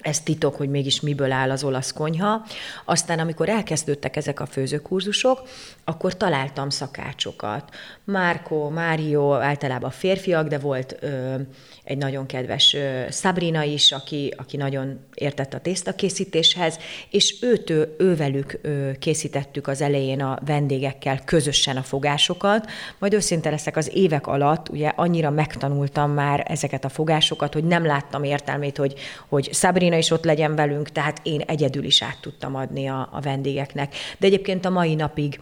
ez 0.00 0.20
titok, 0.20 0.56
hogy 0.56 0.68
mégis 0.68 1.00
miből 1.00 1.32
áll 1.32 1.50
az 1.50 1.64
olasz 1.64 1.92
konyha. 1.92 2.44
Aztán, 2.84 3.18
amikor 3.18 3.48
elkezdődtek 3.48 4.16
ezek 4.16 4.40
a 4.40 4.46
főzőkurzusok, 4.46 5.42
akkor 5.90 6.16
találtam 6.16 6.70
szakácsokat. 6.70 7.74
Márko, 8.04 8.68
Mário, 8.68 9.32
általában 9.32 9.90
férfiak, 9.90 10.48
de 10.48 10.58
volt 10.58 10.96
ö, 11.00 11.34
egy 11.84 11.98
nagyon 11.98 12.26
kedves 12.26 12.74
ö, 12.74 13.02
Sabrina 13.10 13.62
is, 13.62 13.92
aki, 13.92 14.34
aki 14.36 14.56
nagyon 14.56 14.98
értett 15.14 15.54
a 15.54 15.60
tésztakészítéshez, 15.60 16.78
és 17.10 17.36
őt, 17.42 17.70
ő, 17.70 17.94
ővelük 17.98 18.58
ö, 18.62 18.90
készítettük 18.98 19.66
az 19.66 19.80
elején 19.80 20.22
a 20.22 20.38
vendégekkel 20.46 21.20
közösen 21.24 21.76
a 21.76 21.82
fogásokat. 21.82 22.70
Majd 22.98 23.12
őszinte 23.12 23.50
leszek 23.50 23.76
az 23.76 23.90
évek 23.94 24.26
alatt, 24.26 24.68
ugye 24.68 24.88
annyira 24.88 25.30
megtanultam 25.30 26.10
már 26.10 26.44
ezeket 26.48 26.84
a 26.84 26.88
fogásokat, 26.88 27.52
hogy 27.52 27.64
nem 27.64 27.86
láttam 27.86 28.24
értelmét, 28.24 28.76
hogy, 28.76 28.94
hogy 29.28 29.54
Sabrina 29.54 29.96
is 29.96 30.10
ott 30.10 30.24
legyen 30.24 30.54
velünk, 30.54 30.88
tehát 30.88 31.20
én 31.22 31.40
egyedül 31.40 31.84
is 31.84 32.02
át 32.02 32.18
tudtam 32.20 32.54
adni 32.54 32.86
a, 32.86 33.08
a 33.12 33.20
vendégeknek. 33.20 33.94
De 34.18 34.26
egyébként 34.26 34.64
a 34.64 34.70
mai 34.70 34.94
napig 34.94 35.40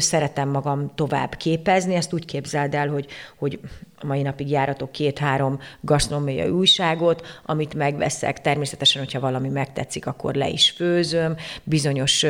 szeretem 0.00 0.48
magam 0.48 0.90
tovább 0.94 1.34
képezni, 1.34 1.94
ezt 1.94 2.12
úgy 2.12 2.24
képzeld 2.24 2.74
el, 2.74 2.88
hogy, 2.88 3.06
hogy 3.38 3.60
a 3.98 4.06
mai 4.06 4.22
napig 4.22 4.50
járatok 4.50 4.92
két-három 4.92 5.58
gasztronómiai 5.80 6.48
újságot, 6.48 7.26
amit 7.44 7.74
megveszek. 7.74 8.40
Természetesen, 8.40 9.02
hogyha 9.02 9.20
valami 9.20 9.48
megtetszik, 9.48 10.06
akkor 10.06 10.34
le 10.34 10.48
is 10.48 10.70
főzöm. 10.70 11.36
Bizonyos 11.62 12.26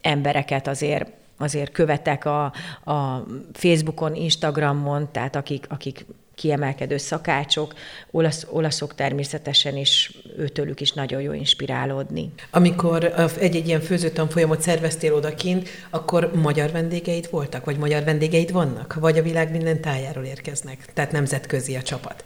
embereket 0.00 0.66
azért 0.68 1.16
azért 1.40 1.72
követek 1.72 2.24
a, 2.24 2.44
a 2.84 3.24
Facebookon, 3.52 4.14
Instagramon, 4.14 5.08
tehát 5.12 5.36
akik, 5.36 5.66
akik 5.68 6.06
kiemelkedő 6.38 6.96
szakácsok, 6.96 7.74
olasz, 8.10 8.46
olaszok 8.50 8.94
természetesen, 8.94 9.76
és 9.76 10.16
őtőlük 10.36 10.80
is 10.80 10.92
nagyon 10.92 11.20
jó 11.20 11.32
inspirálódni. 11.32 12.32
Amikor 12.50 13.04
egy-egy 13.38 13.66
ilyen 13.66 13.80
főzőtanfolyamot 13.80 14.60
szerveztél 14.60 15.14
odakint, 15.14 15.68
akkor 15.90 16.30
magyar 16.34 16.70
vendégeid 16.70 17.30
voltak, 17.30 17.64
vagy 17.64 17.78
magyar 17.78 18.04
vendégeid 18.04 18.52
vannak? 18.52 18.94
Vagy 18.94 19.18
a 19.18 19.22
világ 19.22 19.50
minden 19.50 19.80
tájáról 19.80 20.24
érkeznek? 20.24 20.84
Tehát 20.94 21.12
nemzetközi 21.12 21.76
a 21.76 21.82
csapat? 21.82 22.24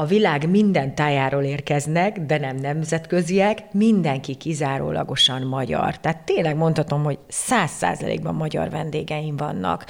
A 0.00 0.04
világ 0.04 0.50
minden 0.50 0.94
tájáról 0.94 1.42
érkeznek, 1.42 2.20
de 2.20 2.38
nem 2.38 2.56
nemzetköziek, 2.56 3.72
mindenki 3.72 4.34
kizárólagosan 4.34 5.42
magyar. 5.42 5.98
Tehát 5.98 6.24
tényleg 6.24 6.56
mondhatom, 6.56 7.04
hogy 7.04 7.18
száz 7.28 7.70
százalékban 7.70 8.34
magyar 8.34 8.70
vendégeim 8.70 9.36
vannak. 9.36 9.84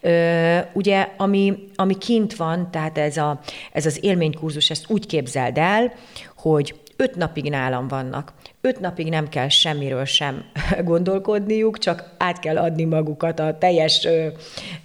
Ö, 0.00 0.58
ugye, 0.72 1.08
ami, 1.16 1.68
ami 1.74 1.98
kint 1.98 2.36
van, 2.36 2.70
tehát 2.70 2.98
ez, 2.98 3.16
a, 3.16 3.40
ez 3.72 3.86
az 3.86 3.98
élménykurzus, 4.04 4.70
ezt 4.70 4.90
úgy 4.90 5.06
képzeld 5.06 5.58
el, 5.58 5.92
hogy 6.36 6.74
öt 6.96 7.14
napig 7.14 7.50
nálam 7.50 7.88
vannak. 7.88 8.32
Öt 8.66 8.80
napig 8.80 9.08
nem 9.08 9.28
kell 9.28 9.48
semmiről 9.48 10.04
sem 10.04 10.44
gondolkodniuk, 10.84 11.78
csak 11.78 12.10
át 12.18 12.38
kell 12.38 12.56
adni 12.56 12.84
magukat 12.84 13.40
a 13.40 13.58
teljes 13.58 14.04
ö, 14.04 14.26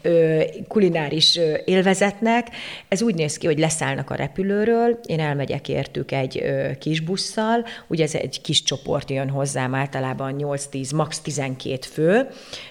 ö, 0.01 0.41
kulináris 0.67 1.39
élvezetnek. 1.65 2.47
Ez 2.87 3.01
úgy 3.01 3.15
néz 3.15 3.37
ki, 3.37 3.45
hogy 3.45 3.59
leszállnak 3.59 4.09
a 4.09 4.15
repülőről, 4.15 4.99
én 5.05 5.19
elmegyek 5.19 5.69
értük 5.69 6.11
egy 6.11 6.39
ö, 6.43 6.69
kis 6.79 6.99
busszal, 6.99 7.65
ugye 7.87 8.03
ez 8.03 8.15
egy 8.15 8.41
kis 8.41 8.63
csoport 8.63 9.09
jön 9.09 9.29
hozzám, 9.29 9.75
általában 9.75 10.35
8-10, 10.37 10.95
max. 10.95 11.19
12 11.19 11.77
fő. 11.91 12.27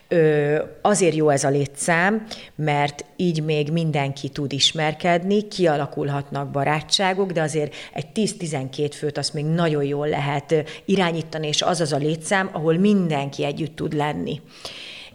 Ö, 0.09 0.63
azért 0.83 1.15
jó 1.15 1.29
ez 1.29 1.45
a 1.45 1.49
létszám, 1.49 2.27
mert 2.55 3.05
így 3.17 3.45
még 3.45 3.73
mindenki 3.73 4.29
tud 4.29 4.53
ismerkedni, 4.53 5.49
kialakulhatnak 5.49 6.51
barátságok, 6.51 7.33
de 7.33 7.43
azért 7.43 7.75
egy 7.93 8.07
10-12 8.15 8.91
főt 8.95 9.19
azt 9.19 9.35
még 9.35 9.45
nagyon 9.45 9.85
jól 9.85 10.09
lehet 10.09 10.55
irányítani, 10.85 10.99
és 11.41 11.63
az 11.63 11.81
az 11.81 11.93
a 11.93 11.97
létszám, 11.97 12.51
ahol 12.53 12.79
mindenki 12.79 13.45
együtt 13.45 13.77
tud 13.77 13.93
lenni. 13.93 14.41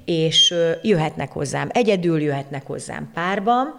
És 0.06 0.54
jöhetnek 0.82 1.32
hozzám 1.32 1.70
egyedül, 1.72 2.22
jöhetnek 2.22 2.66
hozzám 2.66 3.12
párban, 3.14 3.76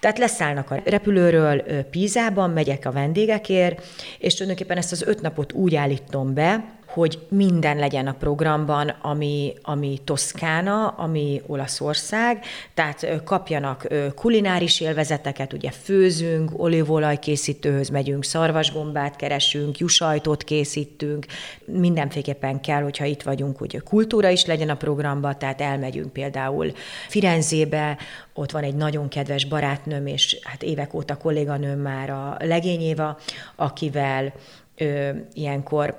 tehát 0.00 0.18
leszállnak 0.18 0.70
a 0.70 0.80
repülőről 0.84 1.62
Pízában, 1.90 2.50
megyek 2.50 2.86
a 2.86 2.92
vendégekért, 2.92 3.86
és 4.18 4.34
tulajdonképpen 4.34 4.76
ezt 4.76 4.92
az 4.92 5.02
öt 5.02 5.20
napot 5.20 5.52
úgy 5.52 5.74
állítom 5.74 6.34
be, 6.34 6.77
hogy 6.88 7.18
minden 7.28 7.76
legyen 7.76 8.06
a 8.06 8.12
programban, 8.12 8.88
ami, 8.88 9.54
ami 9.62 9.98
Toszkána, 10.04 10.88
ami 10.88 11.42
Olaszország, 11.46 12.44
tehát 12.74 13.22
kapjanak 13.24 13.86
kulináris 14.14 14.80
élvezeteket, 14.80 15.52
ugye 15.52 15.70
főzünk, 15.70 16.50
olívolaj 16.56 17.18
készítőhöz 17.18 17.88
megyünk, 17.88 18.24
szarvasgombát 18.24 19.16
keresünk, 19.16 19.78
jusajtot 19.78 20.44
készítünk, 20.44 21.26
mindenféleképpen 21.64 22.60
kell, 22.60 22.82
hogyha 22.82 23.04
itt 23.04 23.22
vagyunk, 23.22 23.58
hogy 23.58 23.82
kultúra 23.82 24.28
is 24.28 24.44
legyen 24.44 24.68
a 24.68 24.76
programban, 24.76 25.38
tehát 25.38 25.60
elmegyünk 25.60 26.12
például 26.12 26.72
Firenzébe, 27.08 27.98
ott 28.34 28.50
van 28.50 28.62
egy 28.62 28.74
nagyon 28.74 29.08
kedves 29.08 29.44
barátnőm, 29.44 30.06
és 30.06 30.38
hát 30.42 30.62
évek 30.62 30.94
óta 30.94 31.16
kolléganőm 31.16 31.78
már 31.78 32.10
a 32.10 32.36
legényéva, 32.38 33.18
akivel 33.56 34.32
ö, 34.76 35.10
ilyenkor 35.32 35.98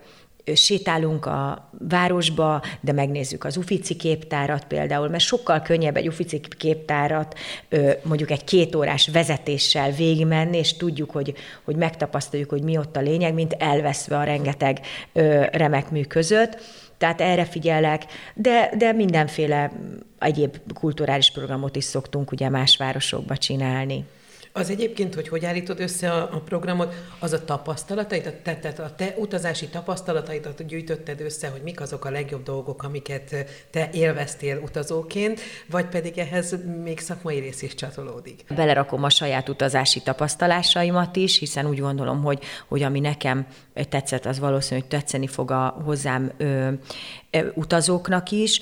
sétálunk 0.56 1.26
a 1.26 1.70
városba, 1.90 2.62
de 2.82 2.92
megnézzük 2.92 3.44
az 3.44 3.58
Ufici 3.58 3.96
képtárat 3.96 4.66
például, 4.66 5.10
mert 5.10 5.24
sokkal 5.24 5.62
könnyebb 5.62 5.98
egy 5.98 6.08
Ufici 6.08 6.42
képtárat 6.58 7.38
mondjuk 8.04 8.32
egy 8.32 8.44
kétórás 8.44 9.08
vezetéssel 9.08 9.92
végigmenni, 9.92 10.58
és 10.58 10.78
tudjuk, 10.78 11.12
hogy, 11.12 11.34
hogy 11.64 11.76
megtapasztaljuk, 11.76 12.50
hogy 12.50 12.64
mi 12.64 12.78
ott 12.78 12.96
a 12.96 13.02
lényeg, 13.02 13.34
mint 13.34 13.54
elveszve 13.54 14.18
a 14.18 14.24
rengeteg 14.24 14.80
remek 15.52 15.90
mű 15.90 16.04
között. 16.04 16.58
Tehát 16.98 17.22
erre 17.22 17.46
figyelek, 17.46 18.06
de, 18.34 18.72
de 18.78 18.92
mindenféle 18.92 19.72
egyéb 20.20 20.58
kulturális 20.74 21.32
programot 21.32 21.76
is 21.76 21.84
szoktunk 21.84 22.32
ugye 22.32 22.50
más 22.50 22.78
városokba 22.78 23.38
csinálni. 23.38 24.06
Az 24.52 24.70
egyébként, 24.70 25.16
hogy 25.16 25.28
hogy 25.28 25.46
állítod 25.46 25.80
össze 25.80 26.12
a, 26.12 26.30
a 26.32 26.40
programot, 26.40 26.94
az 27.20 27.34
a 27.34 27.46
tapasztalataid, 27.46 28.26
a 28.26 28.32
te, 28.44 28.56
te, 28.56 28.84
a 28.84 28.96
te 28.96 29.16
utazási 29.18 29.68
tapasztalataidat 29.68 30.66
gyűjtötted 30.66 31.22
össze, 31.22 31.48
hogy 31.48 31.62
mik 31.62 31.82
azok 31.82 32.06
a 32.06 32.10
legjobb 32.10 32.44
dolgok, 32.44 32.84
amiket 32.84 33.36
te 33.70 33.90
élveztél 33.94 34.58
utazóként, 34.58 35.40
vagy 35.70 35.86
pedig 35.86 36.18
ehhez 36.18 36.56
még 36.84 37.00
szakmai 37.00 37.40
rész 37.40 37.62
is 37.62 37.76
csatolódik? 37.76 38.44
Belerakom 38.56 39.04
a 39.04 39.10
saját 39.10 39.50
utazási 39.50 40.02
tapasztalásaimat 40.02 41.16
is, 41.16 41.40
hiszen 41.40 41.66
úgy 41.66 41.80
gondolom, 41.80 42.24
hogy, 42.24 42.44
hogy 42.68 42.84
ami 42.84 43.00
nekem 43.00 43.48
tetszett, 43.90 44.26
az 44.26 44.40
valószínű, 44.40 44.80
hogy 44.80 44.90
tetszeni 44.90 45.28
fog 45.28 45.52
a 45.52 45.82
hozzám 45.86 46.32
ö, 46.38 46.72
utazóknak 47.54 48.32
is, 48.32 48.62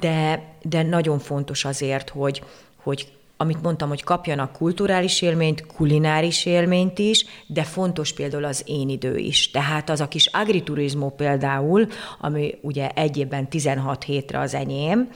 de, 0.00 0.42
de 0.62 0.82
nagyon 0.82 1.18
fontos 1.18 1.64
azért, 1.64 2.08
hogy, 2.08 2.42
hogy 2.76 3.17
amit 3.40 3.62
mondtam, 3.62 3.88
hogy 3.88 4.04
kapjanak 4.04 4.52
kulturális 4.52 5.22
élményt, 5.22 5.66
kulináris 5.66 6.46
élményt 6.46 6.98
is, 6.98 7.24
de 7.46 7.62
fontos 7.62 8.12
például 8.12 8.44
az 8.44 8.62
én 8.66 8.88
idő 8.88 9.16
is. 9.16 9.50
Tehát 9.50 9.90
az 9.90 10.00
a 10.00 10.08
kis 10.08 10.26
agriturizmó 10.26 11.10
például, 11.10 11.86
ami 12.20 12.54
ugye 12.60 12.88
egy 12.88 13.16
évben 13.16 13.48
16 13.48 14.04
hétre 14.04 14.38
az 14.38 14.54
enyém, 14.54 15.10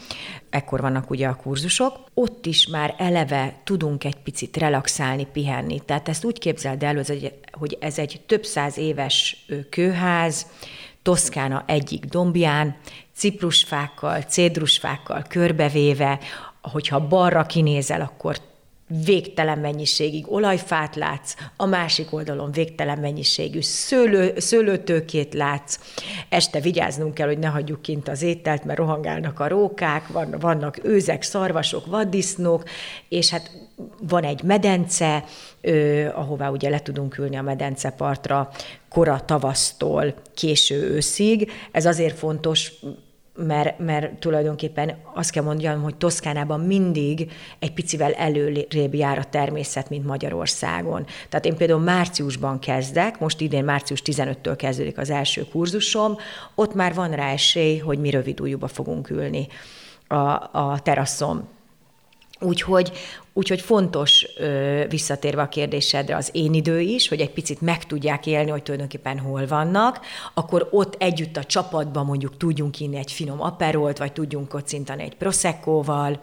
ekkor 0.51 0.81
vannak 0.81 1.11
ugye 1.11 1.27
a 1.29 1.37
kurzusok, 1.37 1.99
ott 2.15 2.47
is 2.47 2.67
már 2.67 2.95
eleve 2.99 3.61
tudunk 3.65 4.05
egy 4.05 4.17
picit 4.17 4.57
relaxálni, 4.57 5.27
pihenni. 5.33 5.81
Tehát 5.81 6.09
ezt 6.09 6.25
úgy 6.25 6.39
képzeld 6.39 6.83
el, 6.83 7.05
hogy 7.53 7.77
ez 7.81 7.99
egy 7.99 8.21
több 8.27 8.45
száz 8.45 8.79
éves 8.79 9.47
kőház, 9.71 10.47
Toszkána 11.03 11.65
egyik 11.67 12.05
dombján, 12.05 12.77
ciprusfákkal, 13.15 14.21
cédrusfákkal 14.21 15.25
körbevéve, 15.29 16.19
hogyha 16.63 17.07
balra 17.09 17.47
kinézel, 17.47 18.01
akkor 18.01 18.37
végtelen 19.05 19.59
mennyiségig 19.59 20.33
olajfát 20.33 20.97
látsz, 20.97 21.35
a 21.57 21.67
másik 21.67 22.13
oldalon 22.13 22.53
végtelen 22.53 22.99
mennyiségű 22.99 23.61
szőlő, 23.61 24.33
szőlőtőkét 24.37 25.35
látsz. 25.35 25.79
Este 26.29 26.61
vigyáznunk 26.61 27.15
kell, 27.15 27.27
hogy 27.27 27.39
ne 27.39 27.47
hagyjuk 27.47 27.83
kint 27.83 28.09
az 28.09 28.23
ételt, 28.23 28.65
mert 28.65 28.79
rohangálnak 28.79 29.41
a 29.41 29.49
rókák, 29.49 30.09
van, 30.09 30.37
vannak 30.41 30.85
őzek, 30.85 31.23
szarvasok, 31.23 31.87
vaddisznók, 31.87 32.65
és 33.09 33.31
hát 33.31 33.51
van 34.09 34.25
egy 34.25 34.43
medence, 34.43 35.25
ö, 35.61 36.07
ahová 36.15 36.49
ugye 36.49 36.69
le 36.69 36.81
tudunk 36.81 37.19
ülni 37.19 37.37
a 37.37 37.43
medencepartra 37.43 38.51
kora 38.89 39.23
tavasztól 39.25 40.15
késő 40.35 40.83
őszig. 40.83 41.51
Ez 41.73 41.87
azért 41.87 42.19
fontos, 42.19 42.73
mert, 43.35 43.79
mert 43.79 44.19
tulajdonképpen 44.19 44.97
azt 45.15 45.31
kell 45.31 45.43
mondjam, 45.43 45.83
hogy 45.83 45.97
Toszkánában 45.97 46.61
mindig 46.61 47.33
egy 47.59 47.73
picivel 47.73 48.13
előrébb 48.13 48.95
jár 48.95 49.19
a 49.19 49.25
természet, 49.25 49.89
mint 49.89 50.07
Magyarországon. 50.07 51.07
Tehát 51.29 51.45
én 51.45 51.57
például 51.57 51.81
márciusban 51.81 52.59
kezdek, 52.59 53.19
most 53.19 53.41
idén 53.41 53.65
március 53.65 54.03
15-től 54.05 54.55
kezdődik 54.57 54.99
az 54.99 55.11
első 55.11 55.47
kurzusom, 55.51 56.17
ott 56.55 56.75
már 56.75 56.95
van 56.95 57.11
rá 57.11 57.31
esély, 57.31 57.79
hogy 57.79 57.99
mi 57.99 58.11
rövid 58.11 58.41
ujjúba 58.41 58.69
fogunk 58.69 59.11
ülni 59.11 59.47
a, 60.07 60.17
a 60.53 60.79
teraszom. 60.83 61.49
Úgyhogy, 62.43 62.93
úgyhogy 63.33 63.61
fontos 63.61 64.27
visszatérve 64.89 65.43
a 65.43 65.49
kérdésedre 65.49 66.17
az 66.17 66.29
én 66.33 66.55
idő 66.55 66.81
is, 66.81 67.09
hogy 67.09 67.21
egy 67.21 67.31
picit 67.31 67.61
meg 67.61 67.85
tudják 67.87 68.27
élni, 68.27 68.51
hogy 68.51 68.63
tulajdonképpen 68.63 69.19
hol 69.19 69.47
vannak, 69.47 70.01
akkor 70.35 70.69
ott 70.71 70.95
együtt 70.99 71.37
a 71.37 71.45
csapatban 71.45 72.07
mondjuk 72.07 72.37
tudjunk 72.37 72.81
inni 72.81 72.97
egy 72.97 73.13
finom 73.13 73.41
aperolt, 73.41 73.99
vagy 73.99 74.13
tudjunk 74.13 74.49
kocintani 74.49 75.03
egy 75.03 75.17
proseccóval, 75.17 76.21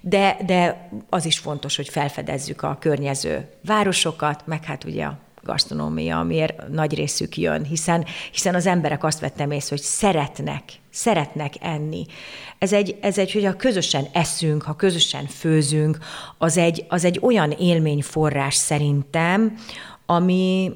de, 0.00 0.36
de 0.46 0.90
az 1.08 1.24
is 1.24 1.38
fontos, 1.38 1.76
hogy 1.76 1.88
felfedezzük 1.88 2.62
a 2.62 2.76
környező 2.80 3.48
városokat, 3.64 4.46
meg 4.46 4.64
hát 4.64 4.84
ugye 4.84 5.04
a 5.04 5.18
gasztronómia, 5.42 6.18
amiért 6.18 6.68
nagy 6.68 6.94
részük 6.94 7.36
jön, 7.36 7.64
hiszen, 7.64 8.04
hiszen 8.32 8.54
az 8.54 8.66
emberek 8.66 9.04
azt 9.04 9.20
vettem 9.20 9.50
észre, 9.50 9.76
hogy 9.76 9.84
szeretnek, 9.84 10.62
szeretnek 10.90 11.54
enni. 11.60 12.06
Ez 12.58 12.72
egy, 12.72 12.96
ez 13.00 13.18
egy, 13.18 13.32
hogy 13.32 13.44
ha 13.44 13.56
közösen 13.56 14.06
eszünk, 14.12 14.62
ha 14.62 14.76
közösen 14.76 15.26
főzünk, 15.26 15.98
az 16.38 16.56
egy, 16.56 16.84
az 16.88 17.04
egy 17.04 17.18
olyan 17.22 17.50
élményforrás 17.50 18.54
szerintem, 18.54 19.56
ami, 20.06 20.72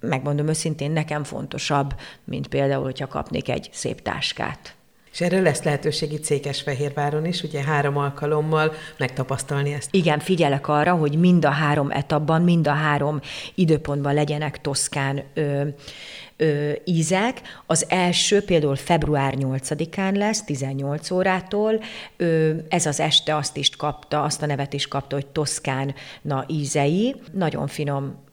megmondom 0.00 0.48
őszintén, 0.48 0.90
nekem 0.90 1.24
fontosabb, 1.24 1.94
mint 2.24 2.48
például, 2.48 2.82
hogyha 2.82 3.06
kapnék 3.06 3.48
egy 3.48 3.68
szép 3.72 4.02
táskát. 4.02 4.75
És 5.16 5.22
erről 5.22 5.42
lesz 5.42 5.62
lehetőség 5.62 6.12
itt 6.12 6.24
Székesfehérváron 6.24 7.24
is, 7.24 7.42
ugye 7.42 7.62
három 7.62 7.96
alkalommal 7.96 8.72
megtapasztalni 8.98 9.72
ezt. 9.72 9.88
Igen, 9.90 10.18
figyelek 10.18 10.68
arra, 10.68 10.94
hogy 10.94 11.18
mind 11.18 11.44
a 11.44 11.50
három 11.50 11.90
etapban, 11.90 12.42
mind 12.42 12.66
a 12.66 12.72
három 12.72 13.20
időpontban 13.54 14.14
legyenek 14.14 14.60
toszkán 14.60 15.22
ö, 15.34 15.62
ö, 16.36 16.72
ízek. 16.84 17.40
Az 17.66 17.86
első 17.88 18.42
például 18.42 18.76
február 18.76 19.34
8-án 19.38 20.16
lesz, 20.16 20.44
18 20.44 21.10
órától. 21.10 21.82
Ö, 22.16 22.52
ez 22.68 22.86
az 22.86 23.00
este 23.00 23.36
azt 23.36 23.56
is 23.56 23.70
kapta, 23.70 24.22
azt 24.22 24.42
a 24.42 24.46
nevet 24.46 24.72
is 24.72 24.88
kapta, 24.88 25.14
hogy 25.14 25.26
Toszkán 25.26 25.94
na 26.22 26.44
ízei. 26.48 27.14
Nagyon 27.32 27.66
finom 27.66 28.24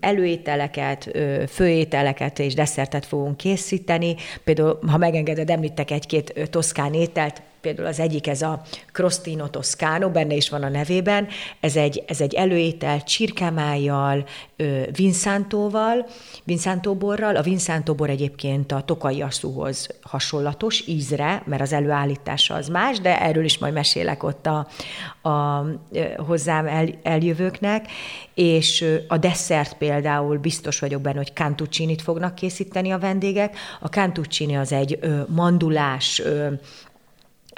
előételeket, 0.00 1.10
főételeket 1.48 2.38
és 2.38 2.54
desszertet 2.54 3.06
fogunk 3.06 3.36
készíteni. 3.36 4.14
Például, 4.44 4.78
ha 4.86 4.96
megengeded, 4.96 5.50
említek 5.50 5.90
egy-két 5.90 6.50
toszkán 6.50 6.94
ételt, 6.94 7.42
például 7.60 7.86
az 7.86 8.00
egyik 8.00 8.26
ez 8.26 8.42
a 8.42 8.62
Crostino 8.92 9.48
Toscano, 9.48 10.10
benne 10.10 10.34
is 10.34 10.48
van 10.48 10.62
a 10.62 10.68
nevében, 10.68 11.28
ez 11.60 11.76
egy, 11.76 12.02
ez 12.06 12.20
egy 12.20 12.34
előétel 12.34 13.02
csirkemájjal, 13.02 14.24
vinszántóval, 14.92 16.06
vinszántóborral. 16.44 17.36
A 17.36 17.42
vinszántóbor 17.42 18.10
egyébként 18.10 18.72
a 18.72 18.82
tokai 18.82 19.22
asszúhoz 19.22 19.88
hasonlatos 20.02 20.86
ízre, 20.86 21.42
mert 21.46 21.62
az 21.62 21.72
előállítása 21.72 22.54
az 22.54 22.68
más, 22.68 23.00
de 23.00 23.20
erről 23.20 23.44
is 23.44 23.58
majd 23.58 23.72
mesélek 23.72 24.22
ott 24.22 24.46
a, 24.46 24.66
a 25.28 25.64
hozzám 26.16 26.66
el, 26.66 26.88
eljövőknek, 27.02 27.86
és 28.34 28.84
a 29.08 29.16
desszert 29.18 29.76
például 29.76 30.38
biztos 30.38 30.78
vagyok 30.78 31.00
benne, 31.00 31.16
hogy 31.16 31.32
cantuccinit 31.34 32.02
fognak 32.02 32.34
készíteni 32.34 32.90
a 32.90 32.98
vendégek. 32.98 33.56
A 33.80 33.86
cantuccini 33.86 34.56
az 34.56 34.72
egy 34.72 34.98
mandulás, 35.28 36.22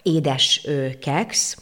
édes 0.02 0.66
keksz, 1.00 1.56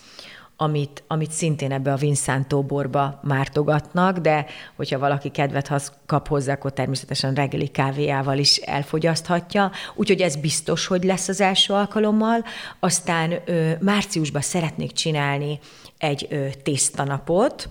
amit, 0.62 1.02
amit 1.06 1.30
szintén 1.30 1.72
ebbe 1.72 1.92
a 1.92 1.96
Vinszántó 1.96 2.62
borba 2.62 3.20
mártogatnak, 3.22 4.18
de 4.18 4.46
hogyha 4.76 4.98
valaki 4.98 5.28
kedvet 5.28 5.92
kap 6.06 6.28
hozzá, 6.28 6.52
akkor 6.52 6.72
természetesen 6.72 7.34
reggeli 7.34 7.68
kávéjával 7.68 8.38
is 8.38 8.56
elfogyaszthatja. 8.56 9.70
Úgyhogy 9.94 10.20
ez 10.20 10.36
biztos, 10.36 10.86
hogy 10.86 11.04
lesz 11.04 11.28
az 11.28 11.40
első 11.40 11.72
alkalommal. 11.72 12.44
Aztán 12.80 13.42
ö, 13.44 13.70
márciusban 13.80 14.42
szeretnék 14.42 14.92
csinálni 14.92 15.58
egy 16.00 16.26
ö, 16.30 16.46
tésztanapot. 16.62 17.68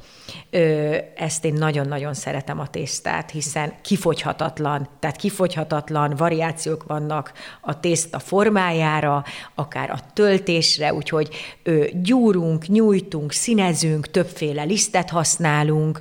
Ö, 0.49 0.95
ezt 1.15 1.45
én 1.45 1.53
nagyon-nagyon 1.53 2.13
szeretem 2.13 2.59
a 2.59 2.67
tésztát, 2.67 3.31
hiszen 3.31 3.73
kifogyhatatlan, 3.81 4.89
tehát 4.99 5.15
kifogyhatatlan 5.15 6.13
variációk 6.17 6.83
vannak 6.83 7.33
a 7.61 7.79
tészta 7.79 8.19
formájára, 8.19 9.23
akár 9.55 9.89
a 9.89 9.99
töltésre, 10.13 10.93
úgyhogy 10.93 11.29
ö, 11.63 11.85
gyúrunk, 11.93 12.67
nyújtunk, 12.67 13.31
színezünk, 13.31 14.11
többféle 14.11 14.63
lisztet 14.63 15.09
használunk, 15.09 15.99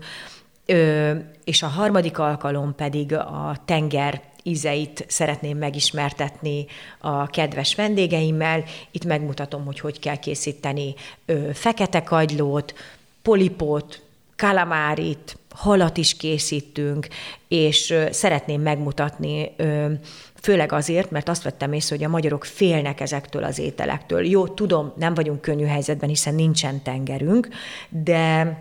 ö, 0.67 1.13
és 1.45 1.63
a 1.63 1.67
harmadik 1.67 2.19
alkalom 2.19 2.75
pedig 2.75 3.15
a 3.15 3.57
tenger 3.65 4.23
ízeit 4.49 5.05
szeretném 5.09 5.59
megismertetni 5.59 6.67
a 6.99 7.27
kedves 7.27 7.75
vendégeimmel. 7.75 8.65
Itt 8.91 9.05
megmutatom, 9.05 9.65
hogy 9.65 9.81
hogy 9.81 9.99
kell 10.01 10.17
készíteni 10.17 10.95
fekete 11.53 12.03
kagylót, 12.03 12.75
polipót, 13.23 14.03
kalamárit, 14.37 15.37
halat 15.55 15.97
is 15.97 16.17
készítünk, 16.17 17.09
és 17.49 17.95
szeretném 18.11 18.61
megmutatni 18.61 19.51
Főleg 20.41 20.73
azért, 20.73 21.11
mert 21.11 21.29
azt 21.29 21.43
vettem 21.43 21.73
észre, 21.73 21.97
hogy 21.97 22.05
a 22.05 22.09
magyarok 22.09 22.45
félnek 22.45 23.01
ezektől 23.01 23.45
az 23.45 23.59
ételektől. 23.59 24.27
Jó, 24.27 24.47
tudom, 24.47 24.93
nem 24.97 25.15
vagyunk 25.15 25.41
könnyű 25.41 25.65
helyzetben, 25.65 26.09
hiszen 26.09 26.35
nincsen 26.35 26.83
tengerünk, 26.83 27.49
de 27.89 28.57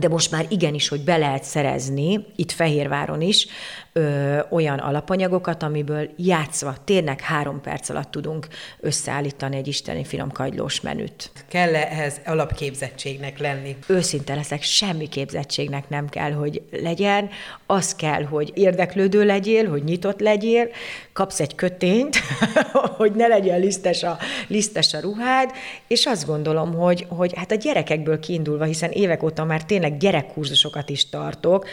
de 0.00 0.08
most 0.08 0.30
már 0.30 0.46
igenis, 0.48 0.88
hogy 0.88 1.04
be 1.04 1.16
lehet 1.16 1.44
szerezni, 1.44 2.26
itt 2.36 2.52
Fehérváron 2.52 3.20
is, 3.20 3.46
ö, 3.92 4.38
olyan 4.50 4.78
alapanyagokat, 4.78 5.62
amiből 5.62 6.10
játszva 6.16 6.74
tényleg 6.84 7.20
három 7.20 7.60
perc 7.60 7.88
alatt 7.88 8.10
tudunk 8.10 8.46
összeállítani 8.80 9.56
egy 9.56 9.68
isteni 9.68 10.04
finom 10.04 10.30
kagylós 10.30 10.80
menüt. 10.80 11.30
Kell 11.48 11.74
-e 11.74 11.88
ehhez 11.90 12.20
alapképzettségnek 12.26 13.38
lenni? 13.38 13.76
Őszinte 13.86 14.34
leszek, 14.34 14.62
semmi 14.62 15.08
képzettségnek 15.08 15.88
nem 15.88 16.08
kell, 16.08 16.32
hogy 16.32 16.62
legyen. 16.70 17.28
Az 17.66 17.94
kell, 17.94 18.24
hogy 18.24 18.52
érdeklődő 18.54 19.24
legyél, 19.24 19.68
hogy 19.68 19.84
nyitott 19.84 20.20
legyél, 20.20 20.68
kapsz 21.12 21.40
egy 21.40 21.54
kötényt, 21.54 22.16
hogy 22.98 23.12
ne 23.12 23.26
legyen 23.26 23.60
lisztes 23.60 24.02
a, 24.02 24.18
lisztes 24.46 24.94
a 24.94 25.00
ruhád, 25.00 25.50
és 25.86 26.06
azt 26.06 26.26
gondolom, 26.26 26.74
hogy, 26.74 27.06
hogy 27.08 27.32
hát 27.36 27.50
a 27.50 27.54
gyerekekből 27.54 28.18
kiindulva, 28.18 28.64
hiszen 28.64 28.90
évek 28.90 29.22
óta 29.22 29.44
már 29.44 29.64
tényleg 29.82 30.00
gyerekkurzusokat 30.00 30.88
is 30.88 31.08
tartok, 31.08 31.66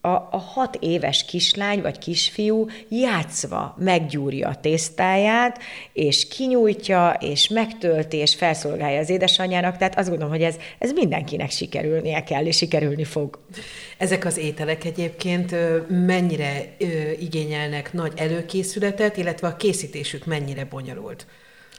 a, 0.00 0.08
a 0.08 0.36
hat 0.36 0.76
éves 0.80 1.24
kislány 1.24 1.82
vagy 1.82 1.98
kisfiú 1.98 2.66
játszva 2.88 3.76
meggyúrja 3.78 4.48
a 4.48 4.54
tésztáját, 4.54 5.58
és 5.92 6.28
kinyújtja, 6.28 7.16
és 7.20 7.48
megtölti, 7.48 8.16
és 8.16 8.34
felszolgálja 8.34 8.98
az 8.98 9.10
édesanyjának, 9.10 9.76
tehát 9.76 9.98
azt 9.98 10.08
gondolom, 10.08 10.32
hogy 10.32 10.42
ez, 10.42 10.56
ez 10.78 10.92
mindenkinek 10.92 11.50
sikerülnie 11.50 12.24
kell, 12.24 12.46
és 12.46 12.56
sikerülni 12.56 13.04
fog. 13.04 13.38
Ezek 13.98 14.24
az 14.24 14.36
ételek 14.36 14.84
egyébként 14.84 15.54
mennyire 15.88 16.74
igényelnek 17.18 17.92
nagy 17.92 18.12
előkészületet, 18.16 19.16
illetve 19.16 19.46
a 19.46 19.56
készítésük 19.56 20.24
mennyire 20.24 20.64
bonyolult? 20.64 21.26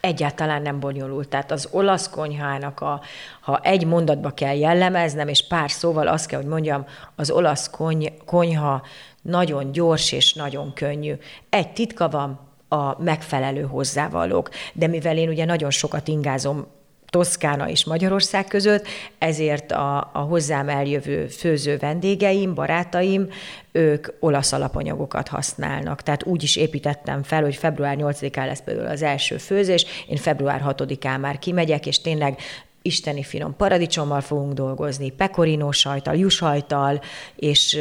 Egyáltalán 0.01 0.61
nem 0.61 0.79
bonyolult. 0.79 1.29
Tehát 1.29 1.51
az 1.51 1.67
olasz 1.71 2.09
konyhának, 2.09 2.81
a, 2.81 3.01
ha 3.41 3.59
egy 3.63 3.85
mondatba 3.85 4.29
kell 4.29 4.55
jellemeznem, 4.55 5.27
és 5.27 5.47
pár 5.47 5.71
szóval 5.71 6.07
azt 6.07 6.25
kell, 6.25 6.39
hogy 6.39 6.49
mondjam, 6.49 6.85
az 7.15 7.31
olasz 7.31 7.69
kony, 7.69 8.13
konyha 8.25 8.81
nagyon 9.21 9.71
gyors 9.71 10.11
és 10.11 10.33
nagyon 10.33 10.73
könnyű. 10.73 11.13
Egy 11.49 11.73
titka 11.73 12.09
van, 12.09 12.47
a 12.69 13.01
megfelelő 13.01 13.61
hozzávalók. 13.61 14.49
De 14.73 14.87
mivel 14.87 15.17
én 15.17 15.29
ugye 15.29 15.45
nagyon 15.45 15.69
sokat 15.69 16.07
ingázom 16.07 16.67
Toszkána 17.09 17.69
és 17.69 17.85
Magyarország 17.85 18.45
között, 18.45 18.87
ezért 19.17 19.71
a, 19.71 20.09
a 20.13 20.19
hozzám 20.19 20.69
eljövő 20.69 21.27
főző 21.27 21.77
vendégeim, 21.77 22.53
barátaim, 22.53 23.29
ők 23.71 24.07
olasz 24.19 24.51
alapanyagokat 24.51 25.27
használnak. 25.27 26.01
Tehát 26.01 26.23
úgy 26.23 26.43
is 26.43 26.55
építettem 26.55 27.23
fel, 27.23 27.41
hogy 27.41 27.55
február 27.55 27.95
8-án 27.99 28.45
lesz 28.45 28.61
például 28.61 28.87
az 28.87 29.01
első 29.01 29.37
főzés, 29.37 29.85
én 30.07 30.17
február 30.17 30.63
6-án 30.67 31.19
már 31.19 31.39
kimegyek, 31.39 31.85
és 31.85 32.01
tényleg 32.01 32.39
isteni 32.81 33.23
finom 33.23 33.55
paradicsommal 33.55 34.21
fogunk 34.21 34.53
dolgozni, 34.53 35.09
pecorino 35.09 35.71
sajtal, 35.71 36.15
jushajtal, 36.15 37.01
és 37.35 37.79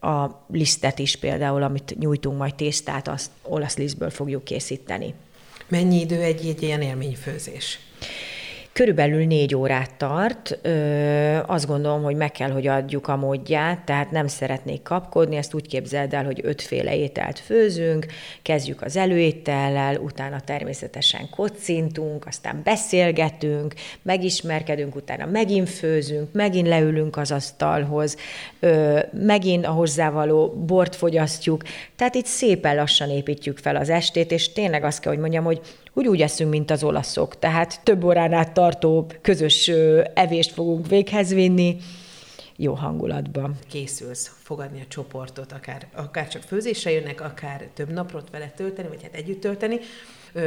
a 0.00 0.44
lisztet 0.52 0.98
is 0.98 1.16
például, 1.16 1.62
amit 1.62 1.96
nyújtunk 1.98 2.38
majd 2.38 2.54
tésztát, 2.54 3.08
azt 3.08 3.30
olasz 3.42 3.76
lisztből 3.76 4.10
fogjuk 4.10 4.44
készíteni. 4.44 5.14
Mennyi 5.68 6.00
idő 6.00 6.20
egy, 6.20 6.46
egy 6.46 6.62
ilyen 6.62 6.82
élményfőzés? 6.82 7.78
Körülbelül 8.74 9.24
négy 9.24 9.54
órát 9.54 9.94
tart. 9.94 10.58
Ö, 10.62 11.38
azt 11.46 11.66
gondolom, 11.66 12.02
hogy 12.02 12.16
meg 12.16 12.32
kell, 12.32 12.50
hogy 12.50 12.66
adjuk 12.66 13.08
a 13.08 13.16
módját, 13.16 13.84
tehát 13.84 14.10
nem 14.10 14.26
szeretnék 14.26 14.82
kapkodni, 14.82 15.36
ezt 15.36 15.54
úgy 15.54 15.66
képzeld 15.66 16.14
el, 16.14 16.24
hogy 16.24 16.40
ötféle 16.42 16.96
ételt 16.96 17.38
főzünk, 17.38 18.06
kezdjük 18.42 18.82
az 18.82 18.96
előétellel, 18.96 19.96
utána 19.96 20.40
természetesen 20.40 21.30
kocintunk, 21.30 22.26
aztán 22.26 22.60
beszélgetünk, 22.64 23.74
megismerkedünk, 24.02 24.94
utána 24.94 25.26
megint 25.26 25.70
főzünk, 25.70 26.32
megint 26.32 26.68
leülünk 26.68 27.16
az 27.16 27.30
asztalhoz, 27.30 28.16
ö, 28.60 28.98
megint 29.12 29.66
a 29.66 29.70
hozzávaló 29.70 30.48
bort 30.66 30.96
fogyasztjuk, 30.96 31.62
tehát 31.96 32.14
itt 32.14 32.26
szépen 32.26 32.76
lassan 32.76 33.10
építjük 33.10 33.58
fel 33.58 33.76
az 33.76 33.88
estét, 33.88 34.30
és 34.30 34.52
tényleg 34.52 34.84
azt 34.84 35.00
kell, 35.00 35.12
hogy 35.12 35.20
mondjam, 35.20 35.44
hogy 35.44 35.60
úgy 35.94 36.08
úgy 36.08 36.22
eszünk, 36.22 36.50
mint 36.50 36.70
az 36.70 36.84
olaszok, 36.84 37.38
tehát 37.38 37.80
több 37.82 38.04
órán 38.04 38.32
át 38.32 38.52
tartó 38.52 39.06
közös 39.20 39.70
evést 40.14 40.52
fogunk 40.52 40.86
véghez 40.86 41.34
vinni, 41.34 41.76
jó 42.56 42.74
hangulatban. 42.74 43.58
Készülsz 43.68 44.30
fogadni 44.42 44.80
a 44.80 44.88
csoportot, 44.88 45.52
akár, 45.52 45.86
akár 45.94 46.28
csak 46.28 46.42
főzésre 46.42 46.90
jönnek, 46.90 47.20
akár 47.20 47.68
több 47.74 47.92
napot 47.92 48.30
vele 48.30 48.52
tölteni, 48.56 48.88
vagy 48.88 49.02
hát 49.02 49.14
együtt 49.14 49.40
tölteni. 49.40 49.78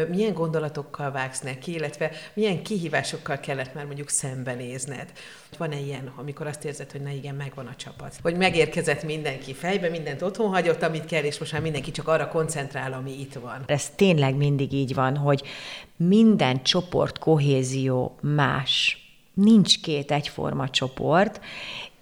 Milyen 0.09 0.33
gondolatokkal 0.33 1.11
vágsz 1.11 1.41
neki, 1.41 1.73
illetve 1.73 2.11
milyen 2.33 2.63
kihívásokkal 2.63 3.39
kellett 3.39 3.73
már 3.73 3.85
mondjuk 3.85 4.09
szembenézned? 4.09 5.11
Van-e 5.57 5.79
ilyen, 5.79 6.11
amikor 6.15 6.47
azt 6.47 6.65
érzed, 6.65 6.91
hogy 6.91 7.01
na 7.01 7.09
igen, 7.09 7.35
megvan 7.35 7.65
a 7.65 7.75
csapat? 7.75 8.15
Hogy 8.21 8.37
megérkezett 8.37 9.03
mindenki 9.03 9.53
fejbe, 9.53 9.89
mindent 9.89 10.21
otthon 10.21 10.49
hagyott, 10.49 10.83
amit 10.83 11.05
kell, 11.05 11.23
és 11.23 11.39
most 11.39 11.51
már 11.51 11.61
mindenki 11.61 11.91
csak 11.91 12.07
arra 12.07 12.27
koncentrál, 12.27 12.93
ami 12.93 13.19
itt 13.19 13.33
van. 13.33 13.63
Ez 13.65 13.89
tényleg 13.89 14.35
mindig 14.35 14.73
így 14.73 14.93
van, 14.93 15.17
hogy 15.17 15.43
minden 15.95 16.63
csoport 16.63 17.19
kohézió 17.19 18.17
más. 18.21 19.05
Nincs 19.33 19.81
két 19.81 20.11
egyforma 20.11 20.69
csoport, 20.69 21.39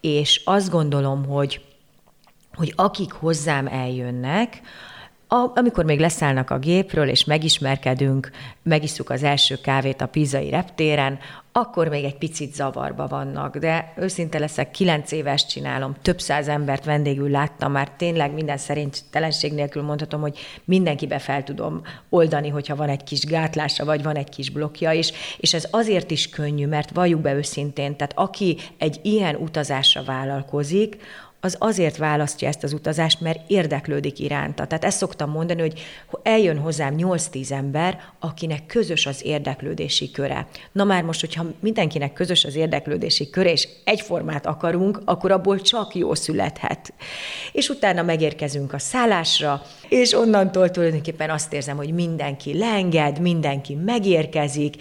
és 0.02 0.42
azt 0.46 0.70
gondolom, 0.70 1.26
hogy, 1.26 1.62
hogy 2.54 2.74
akik 2.76 3.12
hozzám 3.12 3.68
eljönnek, 3.68 4.62
a, 5.36 5.52
amikor 5.56 5.86
még 5.86 6.00
leszállnak 6.00 6.50
a 6.50 6.60
gépről, 6.60 7.08
és 7.10 7.26
megismerkedünk, 7.26 8.30
megisszuk 8.64 9.10
az 9.10 9.24
első 9.24 9.56
kávét 9.62 10.02
a 10.02 10.08
pizai 10.08 10.50
reptéren, 10.50 11.20
akkor 11.52 11.88
még 11.88 12.04
egy 12.04 12.18
picit 12.18 12.54
zavarba 12.54 13.08
vannak, 13.08 13.58
de 13.58 13.94
őszinte 13.98 14.40
leszek, 14.40 14.72
kilenc 14.72 15.12
éves 15.12 15.46
csinálom, 15.46 15.96
több 16.02 16.20
száz 16.20 16.48
embert 16.48 16.86
vendégül 16.86 17.30
láttam, 17.30 17.72
már. 17.72 17.90
Tényleg 17.90 18.34
minden 18.34 18.58
szerint 18.58 19.04
telenség 19.12 19.54
nélkül 19.54 19.82
mondhatom, 19.84 20.22
hogy 20.22 20.38
mindenkibe 20.64 21.20
fel 21.20 21.44
tudom 21.44 21.82
oldani, 22.10 22.50
hogyha 22.50 22.76
van 22.76 22.90
egy 22.90 23.04
kis 23.04 23.26
gátlása, 23.26 23.86
vagy 23.86 24.04
van 24.04 24.16
egy 24.16 24.30
kis 24.30 24.50
blokja 24.50 24.92
is, 24.92 25.12
és 25.38 25.54
ez 25.54 25.68
azért 25.72 26.12
is 26.12 26.30
könnyű, 26.30 26.68
mert 26.68 26.92
valljuk 26.92 27.22
be 27.22 27.34
őszintén, 27.34 27.96
tehát 27.96 28.14
aki 28.16 28.58
egy 28.78 29.00
ilyen 29.04 29.36
utazásra 29.36 30.04
vállalkozik, 30.04 30.98
az 31.46 31.56
azért 31.60 31.98
választja 31.98 32.48
ezt 32.48 32.64
az 32.64 32.74
utazást, 32.74 33.22
mert 33.22 33.40
érdeklődik 33.48 34.20
iránta. 34.20 34.66
Tehát 34.66 34.86
ezt 34.86 34.98
szoktam 34.98 35.30
mondani, 35.30 35.62
hogy 35.62 35.82
eljön 36.24 36.58
hozzám 36.58 36.96
8-10 36.98 37.52
ember, 37.52 38.00
akinek 38.20 38.66
közös 38.66 39.06
az 39.06 39.22
érdeklődési 39.24 40.12
köre. 40.12 40.48
Na 40.72 40.84
már 40.84 41.04
most, 41.04 41.20
hogyha 41.20 41.46
mindenkinek 41.60 42.14
közös 42.14 42.46
az 42.46 42.56
érdeklődési 42.56 43.30
köre, 43.30 43.52
és 43.52 43.68
egyformát 43.84 44.46
akarunk, 44.46 45.02
akkor 45.06 45.32
abból 45.32 45.62
csak 45.62 45.96
jó 45.96 46.14
születhet. 46.16 46.94
És 47.52 47.70
utána 47.70 48.02
megérkezünk 48.02 48.74
a 48.74 48.80
szállásra, 48.80 49.62
és 49.90 50.14
onnantól 50.14 50.72
tulajdonképpen 50.72 51.30
azt 51.30 51.54
érzem, 51.54 51.78
hogy 51.78 51.94
mindenki 51.94 52.58
leenged, 52.58 53.20
mindenki 53.20 53.74
megérkezik, 53.74 54.76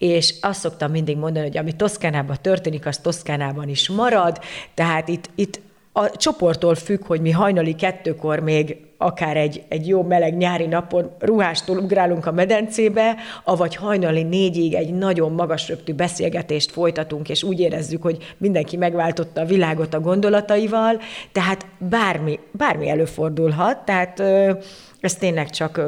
és 0.00 0.34
azt 0.40 0.60
szoktam 0.60 0.90
mindig 0.90 1.16
mondani, 1.16 1.46
hogy 1.46 1.56
ami 1.56 1.72
Toszkánában 1.72 2.36
történik, 2.40 2.86
az 2.86 2.98
Toszkánában 2.98 3.68
is 3.68 3.88
marad, 3.88 4.40
tehát 4.74 5.08
itt, 5.08 5.30
itt 5.34 5.60
a 6.00 6.10
csoporttól 6.16 6.74
függ, 6.74 7.06
hogy 7.06 7.20
mi 7.20 7.30
hajnali 7.30 7.74
kettőkor 7.74 8.38
még 8.38 8.76
akár 8.98 9.36
egy, 9.36 9.62
egy 9.68 9.88
jó 9.88 10.02
meleg 10.02 10.36
nyári 10.36 10.66
napon 10.66 11.10
ruhástól 11.18 11.78
ugrálunk 11.78 12.26
a 12.26 12.32
medencébe, 12.32 13.16
avagy 13.44 13.76
hajnali 13.76 14.22
négyig 14.22 14.74
egy 14.74 14.94
nagyon 14.94 15.32
magas 15.32 15.68
röptű 15.68 15.94
beszélgetést 15.94 16.70
folytatunk, 16.70 17.28
és 17.28 17.42
úgy 17.42 17.60
érezzük, 17.60 18.02
hogy 18.02 18.34
mindenki 18.38 18.76
megváltotta 18.76 19.40
a 19.40 19.44
világot 19.44 19.94
a 19.94 20.00
gondolataival, 20.00 21.00
tehát 21.32 21.66
bármi, 21.78 22.38
bármi 22.50 22.88
előfordulhat, 22.88 23.78
tehát 23.84 24.20
ez 25.00 25.14
tényleg 25.14 25.50
csak 25.50 25.80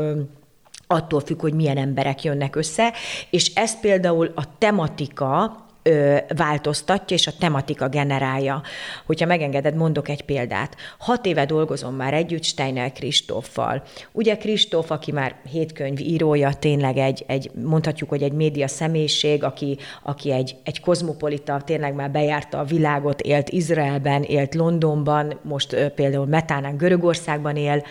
attól 0.87 1.20
függ, 1.20 1.40
hogy 1.40 1.55
milyen 1.55 1.77
emberek 1.77 2.22
jönnek 2.22 2.57
össze, 2.57 2.92
és 3.31 3.55
ez 3.55 3.81
például 3.81 4.33
a 4.35 4.59
tematika, 4.59 5.62
ö, 5.82 6.16
változtatja, 6.36 7.16
és 7.16 7.26
a 7.26 7.32
tematika 7.38 7.88
generálja. 7.88 8.62
Hogyha 9.06 9.26
megengeded, 9.26 9.74
mondok 9.74 10.08
egy 10.08 10.22
példát. 10.22 10.76
Hat 10.98 11.26
éve 11.26 11.44
dolgozom 11.44 11.94
már 11.94 12.14
együtt 12.14 12.44
Steiner 12.44 12.92
Kristóffal. 12.92 13.82
Ugye 14.12 14.36
Kristóf, 14.36 14.90
aki 14.90 15.12
már 15.12 15.34
hétkönyv 15.50 16.00
írója, 16.00 16.52
tényleg 16.52 16.96
egy, 16.96 17.24
egy 17.26 17.50
mondhatjuk, 17.54 18.08
hogy 18.08 18.22
egy 18.22 18.32
média 18.32 18.68
személyiség, 18.68 19.44
aki, 19.44 19.78
aki 20.02 20.32
egy, 20.32 20.56
egy 20.64 20.80
kozmopolita, 20.80 21.62
tényleg 21.64 21.94
már 21.94 22.10
bejárta 22.10 22.58
a 22.58 22.64
világot, 22.64 23.20
élt 23.20 23.48
Izraelben, 23.48 24.22
élt 24.22 24.54
Londonban, 24.54 25.38
most 25.42 25.72
ö, 25.72 25.88
például 25.88 26.26
Metánán 26.26 26.76
Görögországban 26.76 27.56
él. 27.56 27.84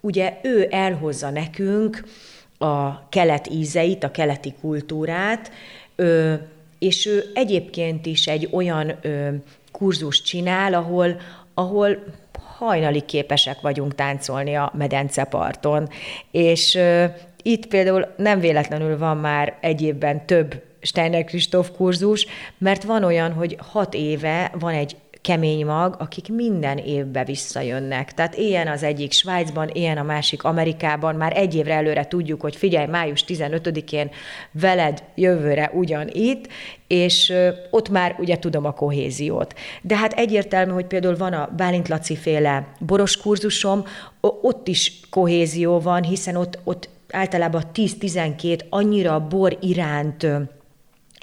Ugye 0.00 0.38
ő 0.42 0.66
elhozza 0.70 1.30
nekünk 1.30 2.04
a 2.58 3.08
kelet 3.08 3.48
ízeit, 3.48 4.04
a 4.04 4.10
keleti 4.10 4.54
kultúrát, 4.60 5.50
ö, 5.96 6.34
és 6.78 7.06
ő 7.06 7.24
egyébként 7.34 8.06
is 8.06 8.26
egy 8.26 8.48
olyan 8.52 8.98
ö, 9.02 9.28
kurzus 9.72 10.22
csinál, 10.22 10.74
ahol, 10.74 11.20
ahol 11.54 12.04
hajnali 12.58 13.00
képesek 13.00 13.60
vagyunk 13.60 13.94
táncolni 13.94 14.54
a 14.54 14.72
medenceparton. 14.74 15.88
És 16.30 16.74
ö, 16.74 17.04
itt 17.42 17.66
például 17.66 18.06
nem 18.16 18.40
véletlenül 18.40 18.98
van 18.98 19.16
már 19.16 19.58
egy 19.60 19.82
évben 19.82 20.26
több 20.26 20.62
Steiner 20.80 21.24
Kristóf 21.24 21.70
kurzus, 21.76 22.26
mert 22.58 22.82
van 22.84 23.04
olyan, 23.04 23.32
hogy 23.32 23.56
hat 23.72 23.94
éve 23.94 24.52
van 24.58 24.74
egy 24.74 24.96
kemény 25.26 25.66
mag, 25.66 25.96
akik 25.98 26.28
minden 26.28 26.78
évbe 26.78 27.24
visszajönnek. 27.24 28.14
Tehát 28.14 28.36
ilyen 28.36 28.68
az 28.68 28.82
egyik 28.82 29.12
Svájcban, 29.12 29.70
ilyen 29.72 29.98
a 29.98 30.02
másik 30.02 30.44
Amerikában, 30.44 31.14
már 31.14 31.36
egy 31.36 31.54
évre 31.54 31.74
előre 31.74 32.06
tudjuk, 32.06 32.40
hogy 32.40 32.56
figyelj, 32.56 32.86
május 32.86 33.24
15-én 33.26 34.10
veled 34.52 35.02
jövőre 35.14 35.70
ugyan 35.74 36.08
itt, 36.12 36.48
és 36.86 37.32
ott 37.70 37.88
már 37.88 38.14
ugye 38.18 38.38
tudom 38.38 38.64
a 38.64 38.72
kohéziót. 38.72 39.54
De 39.82 39.96
hát 39.96 40.12
egyértelmű, 40.12 40.72
hogy 40.72 40.86
például 40.86 41.16
van 41.16 41.32
a 41.32 41.50
Bálint 41.56 41.88
Laci 41.88 42.16
féle 42.16 42.66
boros 42.78 43.16
kurzusom, 43.16 43.84
ott 44.20 44.68
is 44.68 45.00
kohézió 45.10 45.80
van, 45.80 46.02
hiszen 46.02 46.36
ott, 46.36 46.58
ott 46.64 46.88
általában 47.10 47.62
10-12 47.74 48.58
annyira 48.68 49.26
bor 49.26 49.58
iránt 49.60 50.26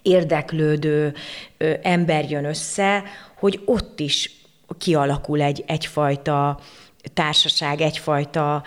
érdeklődő 0.01 1.13
ember 1.81 2.29
jön 2.29 2.45
össze, 2.45 3.03
hogy 3.43 3.61
ott 3.65 3.99
is 3.99 4.31
kialakul 4.77 5.41
egy, 5.41 5.63
egyfajta 5.67 6.59
társaság, 7.13 7.81
egyfajta 7.81 8.63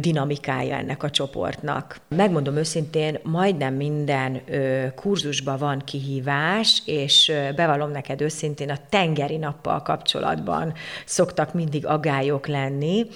dinamikája 0.00 0.76
ennek 0.76 1.02
a 1.02 1.10
csoportnak. 1.10 2.00
Megmondom 2.08 2.56
őszintén, 2.56 3.18
majdnem 3.22 3.74
minden 3.74 4.42
ö, 4.46 4.86
kurzusban 4.94 5.58
van 5.58 5.82
kihívás, 5.84 6.82
és 6.84 7.28
ö, 7.28 7.52
bevallom 7.56 7.90
neked 7.90 8.20
őszintén, 8.20 8.70
a 8.70 8.78
tengeri 8.88 9.36
nappal 9.36 9.82
kapcsolatban 9.82 10.74
szoktak 11.04 11.54
mindig 11.54 11.86
agályok 11.86 12.46
lenni, 12.46 13.06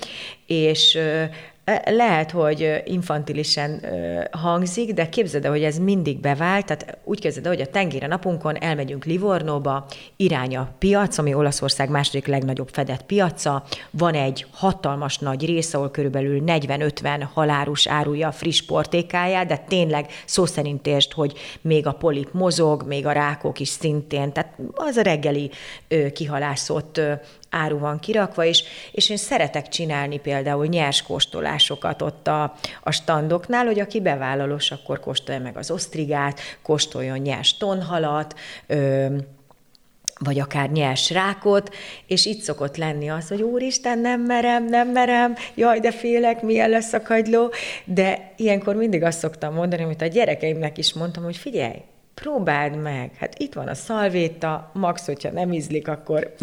és 0.46 0.98
lehet, 1.84 2.30
hogy 2.30 2.82
infantilisen 2.84 3.84
hangzik, 4.30 4.92
de 4.92 5.08
képzeld 5.08 5.44
el, 5.44 5.50
hogy 5.50 5.62
ez 5.62 5.78
mindig 5.78 6.20
bevált, 6.20 6.66
tehát 6.66 6.98
úgy 7.04 7.20
képzeld 7.20 7.46
el, 7.46 7.52
hogy 7.52 7.60
a 7.60 7.70
tengére 7.70 8.06
napunkon 8.06 8.56
elmegyünk 8.56 9.04
Livornóba, 9.04 9.86
irány 10.16 10.56
a 10.56 10.68
piac, 10.78 11.18
ami 11.18 11.34
Olaszország 11.34 11.90
második 11.90 12.26
legnagyobb 12.26 12.68
fedett 12.72 13.02
piaca, 13.02 13.64
van 13.90 14.14
egy 14.14 14.46
hatalmas 14.50 15.18
nagy 15.18 15.46
rész, 15.46 15.74
ahol 15.74 15.90
körülbelül 15.90 16.42
40-50 16.46 17.26
halárus 17.32 17.86
árulja 17.86 18.28
a 18.28 18.32
friss 18.32 18.62
portékáját, 18.62 19.46
de 19.46 19.56
tényleg 19.56 20.06
szó 20.24 20.46
szerint 20.46 20.86
értsd, 20.86 21.12
hogy 21.12 21.32
még 21.60 21.86
a 21.86 21.92
polip 21.92 22.32
mozog, 22.32 22.82
még 22.86 23.06
a 23.06 23.12
rákok 23.12 23.60
is 23.60 23.68
szintén, 23.68 24.32
tehát 24.32 24.58
az 24.72 24.96
a 24.96 25.02
reggeli 25.02 25.50
kihalászott 26.12 27.00
áru 27.54 27.78
van 27.78 27.98
kirakva, 27.98 28.44
és, 28.44 28.64
és 28.92 29.10
én 29.10 29.16
szeretek 29.16 29.68
csinálni 29.68 30.18
például 30.18 30.66
nyers 30.66 31.02
kóstolásokat 31.02 32.02
ott 32.02 32.28
a, 32.28 32.54
a 32.82 32.90
standoknál, 32.90 33.66
hogy 33.66 33.80
aki 33.80 34.00
bevállalós, 34.00 34.70
akkor 34.70 35.00
kóstolja 35.00 35.40
meg 35.40 35.56
az 35.56 35.70
osztrigát, 35.70 36.40
kóstoljon 36.62 37.18
nyers 37.18 37.56
tonhalat, 37.56 38.34
ö, 38.66 39.06
vagy 40.18 40.38
akár 40.38 40.70
nyers 40.70 41.10
rákot, 41.10 41.74
és 42.06 42.26
itt 42.26 42.40
szokott 42.40 42.76
lenni 42.76 43.10
az, 43.10 43.28
hogy 43.28 43.42
úristen, 43.42 43.98
nem 43.98 44.20
merem, 44.20 44.64
nem 44.64 44.88
merem, 44.88 45.34
jaj, 45.54 45.80
de 45.80 45.90
félek, 45.90 46.42
milyen 46.42 46.70
lesz 46.70 46.92
a 46.92 47.02
kagyló, 47.02 47.52
de 47.84 48.32
ilyenkor 48.36 48.74
mindig 48.74 49.02
azt 49.02 49.18
szoktam 49.18 49.54
mondani, 49.54 49.82
amit 49.82 50.02
a 50.02 50.06
gyerekeimnek 50.06 50.78
is 50.78 50.92
mondtam, 50.92 51.24
hogy 51.24 51.36
figyelj, 51.36 51.82
próbáld 52.14 52.82
meg. 52.82 53.10
Hát 53.18 53.38
itt 53.38 53.52
van 53.52 53.68
a 53.68 53.74
szalvéta, 53.74 54.70
max, 54.72 55.06
hogyha 55.06 55.30
nem 55.30 55.52
ízlik, 55.52 55.88
akkor, 55.88 56.34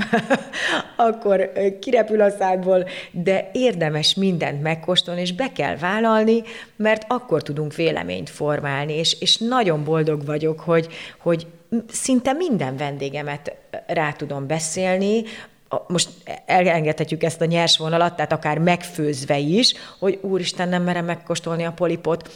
akkor 1.08 1.52
kirepül 1.80 2.22
a 2.22 2.30
szádból, 2.30 2.88
de 3.12 3.50
érdemes 3.54 4.16
mindent 4.16 4.62
megkóstolni, 4.62 5.22
és 5.22 5.34
be 5.34 5.52
kell 5.52 5.76
vállalni, 5.76 6.42
mert 6.76 7.06
akkor 7.08 7.42
tudunk 7.42 7.76
véleményt 7.76 8.30
formálni, 8.30 8.94
és, 8.94 9.18
és 9.20 9.38
nagyon 9.38 9.84
boldog 9.84 10.26
vagyok, 10.26 10.60
hogy, 10.60 10.88
hogy 11.18 11.48
szinte 11.88 12.34
minden 12.34 12.78
vendégemet 12.78 13.56
rá 13.88 14.12
tudom 14.12 14.48
beszélni, 14.48 15.24
most 15.88 16.10
elengedhetjük 16.46 17.24
ezt 17.24 17.42
a 17.42 17.46
nyers 17.46 17.78
vonalat, 17.78 18.16
tehát 18.16 18.32
akár 18.32 18.58
megfőzve 18.58 19.38
is, 19.38 19.74
hogy 20.00 20.20
úristen, 20.22 20.70
nem 20.70 20.84
merem 20.84 21.06
megkóstolni 21.06 21.64
a 21.64 21.72
polipot, 21.72 22.30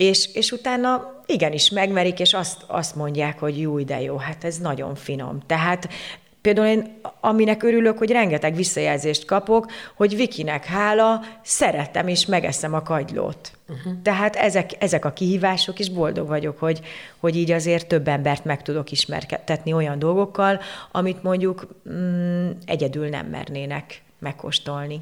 és, 0.00 0.28
és 0.34 0.52
utána 0.52 1.22
igenis 1.26 1.70
megmerik, 1.70 2.20
és 2.20 2.34
azt, 2.34 2.62
azt 2.66 2.94
mondják, 2.94 3.38
hogy 3.38 3.60
jó, 3.60 3.80
de 3.80 4.00
jó, 4.00 4.16
hát 4.16 4.44
ez 4.44 4.58
nagyon 4.58 4.94
finom. 4.94 5.40
Tehát 5.46 5.88
Például 6.40 6.66
én, 6.66 7.00
aminek 7.20 7.62
örülök, 7.62 7.98
hogy 7.98 8.10
rengeteg 8.10 8.54
visszajelzést 8.54 9.24
kapok, 9.24 9.70
hogy 9.94 10.16
Vikinek 10.16 10.64
hála, 10.64 11.20
szeretem 11.42 12.08
és 12.08 12.26
megeszem 12.26 12.74
a 12.74 12.82
kagylót. 12.82 13.52
Uh-huh. 13.68 13.92
Tehát 14.02 14.36
ezek, 14.36 14.70
ezek 14.78 15.04
a 15.04 15.12
kihívások, 15.12 15.78
és 15.78 15.90
boldog 15.90 16.28
vagyok, 16.28 16.58
hogy, 16.58 16.80
hogy 17.18 17.36
így 17.36 17.50
azért 17.50 17.86
több 17.86 18.08
embert 18.08 18.44
meg 18.44 18.62
tudok 18.62 18.90
ismertetni 18.90 19.72
olyan 19.72 19.98
dolgokkal, 19.98 20.60
amit 20.90 21.22
mondjuk 21.22 21.66
mm, 21.90 22.50
egyedül 22.66 23.08
nem 23.08 23.26
mernének 23.26 24.02
megkóstolni. 24.18 25.00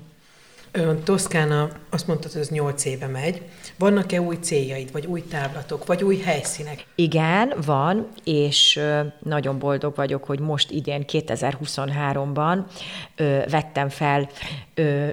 Toszkána, 1.05 1.69
azt 1.91 2.07
mondtad, 2.07 2.33
hogy 2.33 2.41
ez 2.41 2.49
nyolc 2.49 2.85
éve 2.85 3.07
megy. 3.07 3.43
Vannak-e 3.79 4.21
új 4.21 4.37
céljaid, 4.41 4.93
vagy 4.93 5.07
új 5.07 5.23
távlatok, 5.23 5.87
vagy 5.87 6.05
új 6.05 6.19
helyszínek? 6.19 6.87
Igen, 6.95 7.53
van, 7.65 8.09
és 8.25 8.81
nagyon 9.19 9.59
boldog 9.59 9.95
vagyok, 9.97 10.25
hogy 10.25 10.41
most 10.41 10.71
idén 10.71 11.05
2023-ban 11.07 12.65
vettem 13.51 13.89
fel, 13.89 14.29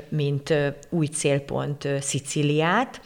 mint 0.09 0.53
új 0.89 1.05
célpont 1.05 1.87
Sziciliát, 1.99 3.01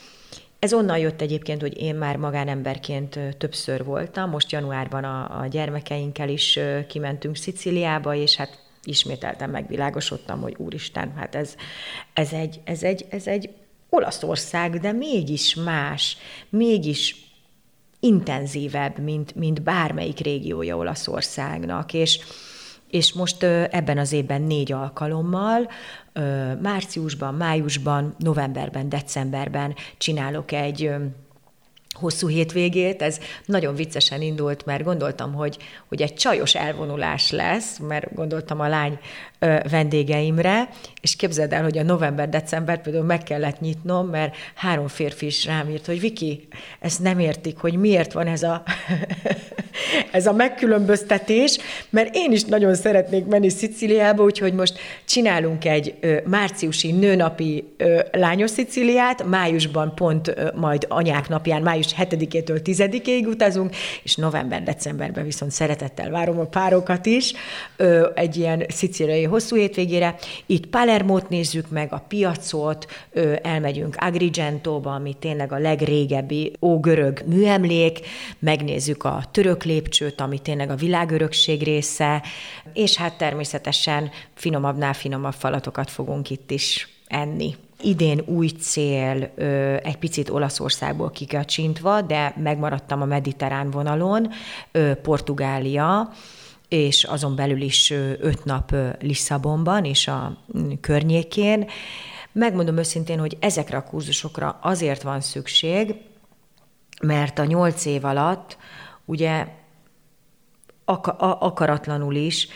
ez 0.60 0.74
onnan 0.74 0.98
jött 0.98 1.22
egyébként, 1.22 1.62
hogy 1.62 1.82
én 1.82 1.96
már 1.96 2.16
magánemberként 2.16 3.20
többször 3.38 3.84
voltam. 3.84 4.30
Most 4.30 4.52
januárban 4.52 5.04
a, 5.04 5.42
a 5.42 5.48
gyermekeinkkel 5.48 6.30
is 6.30 6.60
kimentünk 6.88 7.36
Sziciliába, 7.36 8.16
és 8.16 8.36
hát 8.36 8.60
ismételten 8.84 9.50
megvilágosodtam, 9.50 10.42
hogy 10.42 10.56
úristen, 10.58 11.14
hát 11.16 11.36
ez, 11.36 11.56
ez, 12.14 12.34
egy, 12.34 12.60
ez, 12.64 12.84
egy, 12.84 13.06
ez 13.10 13.28
egy 13.28 13.50
Olaszország, 13.90 14.80
de 14.80 14.92
mégis 14.92 15.56
más, 15.56 16.18
mégis 16.50 17.16
intenzívebb, 18.00 19.00
mint, 19.00 19.36
mint 19.36 19.62
bármelyik 19.62 20.20
régiója 20.20 20.78
Olaszországnak, 20.78 21.94
és, 21.94 22.20
és 22.90 23.14
most 23.14 23.44
ebben 23.44 23.98
az 23.98 24.12
évben 24.12 24.42
négy 24.42 24.72
alkalommal, 24.72 25.70
márciusban, 26.62 27.36
májusban, 27.36 28.16
novemberben, 28.18 28.90
decemberben 28.90 29.76
csinálok 29.98 30.52
egy 30.52 30.92
hosszú 31.96 32.28
hétvégét. 32.28 33.02
Ez 33.02 33.20
nagyon 33.46 33.76
viccesen 33.76 34.22
indult, 34.22 34.66
mert 34.66 34.84
gondoltam, 34.84 35.34
hogy, 35.34 35.58
hogy 35.88 36.02
egy 36.02 36.14
csajos 36.14 36.56
elvonulás 36.56 37.32
lesz, 37.32 37.78
mert 37.78 38.14
gondoltam 38.14 38.60
a 38.60 38.68
lány 38.68 39.00
vendégeimre, 39.70 40.70
és 41.02 41.16
képzeld 41.16 41.54
el, 41.54 41.64
hogy 41.64 41.78
a 41.78 41.84
november-december 41.84 42.82
például 42.82 43.06
meg 43.06 43.24
kellett 43.24 43.60
nyitnom, 43.60 44.08
mert 44.08 44.36
három 44.56 44.88
férfi 44.88 45.26
is 45.26 45.46
rám 45.46 45.70
írt, 45.70 45.86
hogy 45.86 46.00
Viki, 46.00 46.48
ezt 46.80 47.00
nem 47.00 47.20
értik, 47.20 47.58
hogy 47.58 47.76
miért 47.76 48.14
van 48.14 48.28
ez 48.28 48.44
a, 48.44 48.64
ez 50.12 50.26
a 50.26 50.34
megkülönböztetés, 50.34 51.58
mert 51.90 52.16
én 52.16 52.32
is 52.32 52.44
nagyon 52.44 52.76
szeretnék 52.76 53.26
menni 53.26 53.50
Sziciliába, 53.50 54.24
úgyhogy 54.24 54.54
most 54.54 54.80
csinálunk 55.06 55.66
egy 55.66 55.96
márciusi 56.26 56.92
nőnapi 56.92 57.64
lányos 58.12 58.50
Sziciliát, 58.50 59.26
májusban 59.26 59.96
pont 59.96 60.54
majd 60.56 60.86
anyák 60.90 61.30
napján, 61.30 61.62
május 61.62 61.96
7-től 61.98 62.60
10-ig 62.64 63.28
utazunk, 63.28 63.76
és 64.04 64.16
november-decemberben 64.16 65.24
viszont 65.24 65.52
szeretettel 65.52 66.10
várom 66.10 66.40
a 66.40 66.46
párokat 66.46 67.06
is, 67.06 67.34
egy 68.16 68.36
ilyen 68.36 68.66
szicíliai 68.68 69.24
hosszú 69.24 69.56
hétvégére. 69.56 70.16
Itt 70.46 70.66
Palermót 70.66 71.30
nézzük 71.30 71.70
meg, 71.70 71.94
a 71.94 72.06
piacot, 72.08 72.86
elmegyünk 73.42 73.96
Agrigentóba, 74.00 74.94
ami 74.94 75.16
tényleg 75.20 75.52
a 75.52 75.58
legrégebbi 75.58 76.52
ógörög 76.62 77.22
műemlék, 77.26 78.00
megnézzük 78.40 79.04
a 79.04 79.24
török 79.32 79.64
lépcsőt, 79.80 80.22
ami 80.22 80.40
tényleg 80.40 80.70
a 80.70 80.76
világörökség 80.76 81.64
része, 81.64 82.24
és 82.74 82.96
hát 82.96 83.18
természetesen 83.18 84.10
finomabbnál 84.34 84.94
finomabb 84.94 85.34
falatokat 85.34 85.90
fogunk 85.90 86.30
itt 86.30 86.52
is 86.52 86.88
enni. 87.08 87.56
Idén 87.82 88.22
új 88.26 88.48
cél, 88.48 89.32
egy 89.84 89.98
picit 89.98 90.30
Olaszországból 90.30 91.10
kikacsintva, 91.10 92.02
de 92.02 92.34
megmaradtam 92.38 93.02
a 93.02 93.06
mediterrán 93.06 93.72
vonalon, 93.72 94.30
Portugália, 95.02 96.12
és 96.68 97.04
azon 97.04 97.36
belül 97.36 97.62
is 97.62 97.92
öt 98.20 98.46
nap 98.46 98.76
Lisszabonban 99.00 99.86
és 99.86 100.08
a 100.08 100.38
környékén. 100.82 101.68
Megmondom 102.32 102.78
őszintén, 102.78 103.20
hogy 103.20 103.38
ezekre 103.40 103.78
a 103.78 103.84
kurzusokra 103.84 104.60
azért 104.62 105.02
van 105.02 105.22
szükség, 105.22 105.96
mert 107.02 107.40
a 107.40 107.46
nyolc 107.46 107.86
év 107.86 108.06
alatt 108.06 108.58
ugye 109.06 109.48
akaratlanul 111.40 112.16
is 112.16 112.48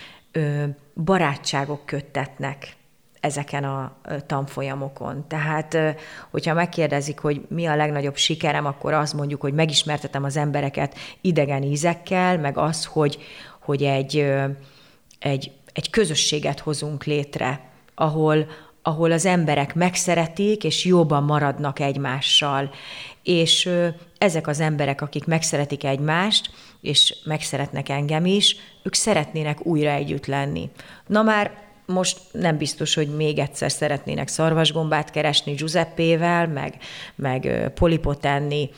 barátságok 0.96 1.86
köttetnek 1.86 2.76
ezeken 3.20 3.64
a 3.64 3.96
tanfolyamokon. 4.28 5.28
Tehát, 5.28 5.78
hogyha 6.32 6.54
megkérdezik, 6.54 7.20
hogy 7.20 7.42
mi 7.48 7.66
a 7.66 7.76
legnagyobb 7.76 8.16
sikerem, 8.16 8.66
akkor 8.66 8.94
azt 8.94 9.14
mondjuk, 9.14 9.42
hogy 9.42 9.54
megismertetem 9.54 10.24
az 10.24 10.38
embereket 10.38 10.96
idegen 11.22 11.64
ízekkel, 11.64 12.38
meg 12.38 12.58
az, 12.58 12.86
hogy, 12.86 13.18
hogy 13.60 13.84
egy, 13.84 14.32
egy, 15.20 15.52
egy 15.74 15.90
közösséget 15.90 16.60
hozunk 16.60 17.04
létre, 17.04 17.62
ahol, 17.96 18.46
ahol 18.82 19.12
az 19.12 19.26
emberek 19.26 19.76
megszeretik, 19.76 20.64
és 20.64 20.86
jobban 20.86 21.24
maradnak 21.24 21.80
egymással. 21.80 22.70
És 23.24 23.70
ezek 24.18 24.48
az 24.48 24.60
emberek, 24.60 25.02
akik 25.02 25.26
megszeretik 25.26 25.84
egymást, 25.84 26.50
és 26.84 27.16
megszeretnek 27.24 27.90
engem 27.90 28.26
is, 28.26 28.56
ők 28.84 28.94
szeretnének 28.94 29.66
újra 29.66 29.90
együtt 29.90 30.26
lenni. 30.26 30.70
Na 31.08 31.22
már 31.22 31.52
most 31.86 32.20
nem 32.32 32.58
biztos, 32.58 32.94
hogy 32.94 33.16
még 33.16 33.40
egyszer 33.40 33.72
szeretnének 33.72 34.28
szarvasgombát 34.28 35.10
keresni 35.12 35.54
Giuseppével, 35.54 36.48
meg, 36.48 36.78
meg 37.16 37.72
polipot 37.76 38.26
enni 38.26 38.70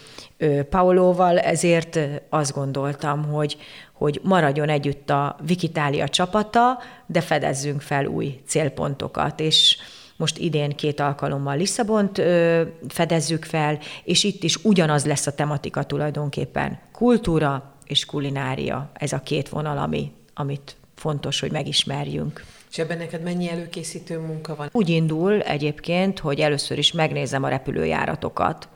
Paolóval, 0.69 1.39
ezért 1.39 1.99
azt 2.29 2.53
gondoltam, 2.53 3.25
hogy, 3.25 3.57
hogy 3.93 4.19
maradjon 4.23 4.69
együtt 4.69 5.09
a 5.09 5.35
Vikitália 5.45 6.07
csapata, 6.07 6.79
de 7.05 7.21
fedezzünk 7.21 7.81
fel 7.81 8.05
új 8.05 8.39
célpontokat, 8.47 9.39
és 9.39 9.77
most 10.17 10.37
idén 10.37 10.69
két 10.69 10.99
alkalommal 10.99 11.57
Lisszabont 11.57 12.17
ö, 12.17 12.61
fedezzük 12.87 13.43
fel, 13.43 13.79
és 14.03 14.23
itt 14.23 14.43
is 14.43 14.55
ugyanaz 14.63 15.05
lesz 15.05 15.27
a 15.27 15.35
tematika 15.35 15.83
tulajdonképpen. 15.83 16.79
Kultúra 16.91 17.74
és 17.87 18.05
kulinária, 18.05 18.89
ez 18.93 19.13
a 19.13 19.19
két 19.19 19.49
vonal, 19.49 19.77
ami, 19.77 20.11
amit 20.33 20.75
fontos, 20.95 21.39
hogy 21.39 21.51
megismerjünk. 21.51 22.43
És 22.71 22.77
ebben 22.77 22.97
neked 22.97 23.21
mennyi 23.21 23.49
előkészítő 23.49 24.19
munka 24.19 24.55
van? 24.55 24.69
Úgy 24.71 24.89
indul 24.89 25.41
egyébként, 25.41 26.19
hogy 26.19 26.39
először 26.39 26.77
is 26.77 26.91
megnézem 26.91 27.43
a 27.43 27.47
repülőjáratokat, 27.47 28.67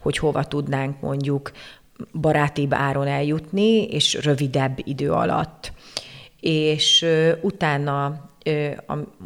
hogy 0.00 0.18
hova 0.18 0.44
tudnánk 0.44 1.00
mondjuk 1.00 1.52
barátibb 2.12 2.74
áron 2.74 3.06
eljutni, 3.06 3.82
és 3.82 4.14
rövidebb 4.14 4.78
idő 4.84 5.12
alatt. 5.12 5.72
És 6.40 7.06
utána 7.40 8.29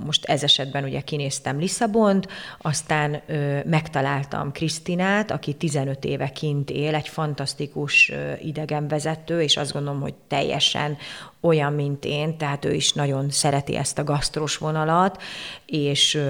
most 0.04 0.24
ez 0.24 0.42
esetben 0.42 0.84
ugye 0.84 1.00
kinéztem 1.00 1.58
Lisszabont, 1.58 2.28
aztán 2.58 3.22
megtaláltam 3.64 4.52
Krisztinát, 4.52 5.30
aki 5.30 5.52
15 5.52 6.04
éve 6.04 6.28
kint 6.28 6.70
él, 6.70 6.94
egy 6.94 7.08
fantasztikus 7.08 8.12
idegenvezető, 8.42 9.42
és 9.42 9.56
azt 9.56 9.72
gondolom, 9.72 10.00
hogy 10.00 10.14
teljesen 10.28 10.96
olyan, 11.40 11.72
mint 11.72 12.04
én, 12.04 12.36
tehát 12.36 12.64
ő 12.64 12.72
is 12.72 12.92
nagyon 12.92 13.30
szereti 13.30 13.76
ezt 13.76 13.98
a 13.98 14.04
gasztros 14.04 14.56
vonalat, 14.56 15.22
és 15.66 16.20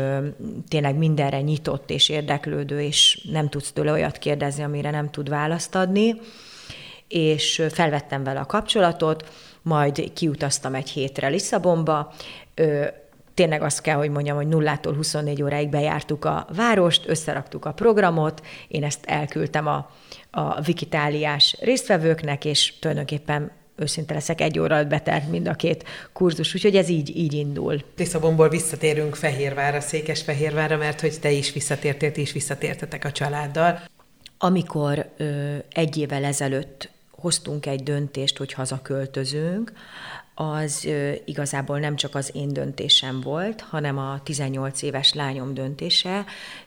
tényleg 0.69 0.97
mindenre 0.97 1.41
nyitott 1.41 1.91
és 1.91 2.09
érdeklődő, 2.09 2.81
és 2.81 3.27
nem 3.31 3.49
tudsz 3.49 3.73
tőle 3.73 3.93
olyat 3.93 4.19
kérdezni, 4.19 4.63
amire 4.63 4.91
nem 4.91 5.11
tud 5.11 5.29
választ 5.29 5.75
adni, 5.75 6.21
és 7.09 7.63
felvettem 7.71 8.25
vele 8.25 8.41
a 8.41 8.47
kapcsolatot, 8.47 9.33
majd 9.63 10.13
kiutaztam 10.13 10.75
egy 10.75 10.91
hétre 10.91 11.29
Lisszabonba, 11.29 12.13
tényleg 13.35 13.63
azt 13.63 13.81
kell, 13.81 13.97
hogy 13.97 14.11
mondjam, 14.11 14.37
hogy 14.37 14.49
nullától 14.49 14.95
24 14.95 15.43
óráig 15.43 15.69
bejártuk 15.69 16.25
a 16.25 16.47
várost, 16.57 17.09
összeraktuk 17.09 17.65
a 17.65 17.73
programot, 17.73 18.43
én 18.69 18.85
ezt 18.85 19.05
elküldtem 19.05 19.67
a, 19.67 19.91
a 20.31 20.61
Vikitáliás 20.61 21.57
résztvevőknek, 21.61 22.45
és 22.45 22.79
tulajdonképpen 22.79 23.51
őszinte 23.77 24.15
leszek, 24.15 24.41
egy 24.41 24.59
óra 24.59 24.75
alatt 24.75 24.89
betelt 24.89 25.31
mind 25.31 25.49
a 25.49 25.55
két 25.55 25.85
kurzus, 26.13 26.55
úgyhogy 26.55 26.77
ez 26.77 26.89
így, 26.89 27.17
így 27.17 27.33
indul. 27.33 27.83
Lisszabonból 27.97 28.49
visszatérünk 28.49 29.15
Fehérvárra, 29.15 29.81
Székesfehérvárra, 29.81 30.77
mert 30.77 31.01
hogy 31.01 31.21
te 31.21 31.31
is 31.31 31.53
visszatértél, 31.53 32.13
ti 32.13 32.21
is 32.21 32.33
visszatértetek 32.33 33.05
a 33.05 33.13
családdal. 33.13 33.81
Amikor 34.39 35.09
ö, 35.17 35.55
egy 35.73 35.97
évvel 35.97 36.25
ezelőtt 36.25 36.91
hoztunk 37.11 37.67
egy 37.67 37.83
döntést, 37.83 38.39
hogy 38.39 38.53
hazaköltözünk, 38.53 39.73
az 40.35 40.89
igazából 41.25 41.79
nem 41.79 41.97
csak 41.97 42.15
az 42.15 42.31
én 42.35 42.53
döntésem 42.53 43.21
volt, 43.21 43.61
hanem 43.61 43.99
a 43.99 44.23
18 44.23 44.83
éves 44.83 45.13
lányom 45.13 45.55
döntése 45.55 46.25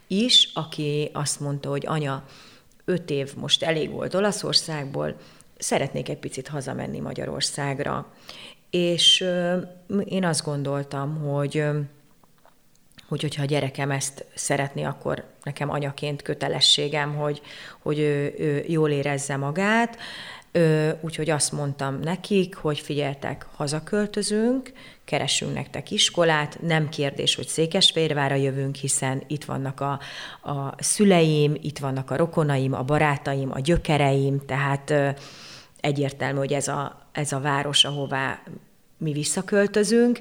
is, 0.07 0.51
aki 0.53 1.09
azt 1.13 1.39
mondta, 1.39 1.69
hogy 1.69 1.85
anya, 1.85 2.23
öt 2.85 3.09
év 3.09 3.35
most 3.35 3.63
elég 3.63 3.89
volt 3.89 4.13
Olaszországból, 4.13 5.15
szeretnék 5.57 6.09
egy 6.09 6.17
picit 6.17 6.47
hazamenni 6.47 6.99
Magyarországra. 6.99 8.13
És 8.69 9.25
én 10.05 10.25
azt 10.25 10.43
gondoltam, 10.43 11.17
hogy 11.17 11.63
hogy 13.07 13.21
hogyha 13.21 13.41
a 13.41 13.45
gyerekem 13.45 13.91
ezt 13.91 14.25
szeretné, 14.33 14.83
akkor 14.83 15.23
nekem 15.43 15.69
anyaként 15.69 16.21
kötelességem, 16.21 17.15
hogy, 17.15 17.41
hogy 17.79 17.99
ő, 17.99 18.33
ő 18.37 18.63
jól 18.67 18.89
érezze 18.89 19.35
magát. 19.35 19.97
Úgyhogy 21.01 21.29
azt 21.29 21.51
mondtam 21.51 21.99
nekik, 21.99 22.55
hogy 22.55 22.79
figyeltek, 22.79 23.45
hazaköltözünk, 23.55 24.71
keresünk 25.05 25.53
nektek 25.53 25.91
iskolát, 25.91 26.61
nem 26.61 26.89
kérdés, 26.89 27.35
hogy 27.35 27.47
Székesfehérvára 27.47 28.35
jövünk, 28.35 28.75
hiszen 28.75 29.23
itt 29.27 29.45
vannak 29.45 29.81
a, 29.81 29.99
a 30.51 30.73
szüleim, 30.77 31.57
itt 31.61 31.77
vannak 31.77 32.11
a 32.11 32.15
rokonaim, 32.15 32.73
a 32.73 32.83
barátaim, 32.83 33.51
a 33.51 33.59
gyökereim, 33.59 34.45
tehát 34.45 34.93
egyértelmű, 35.79 36.37
hogy 36.37 36.53
ez 36.53 36.67
a, 36.67 37.07
ez 37.11 37.31
a 37.31 37.39
város, 37.39 37.85
ahová 37.85 38.39
mi 38.97 39.11
visszaköltözünk. 39.11 40.19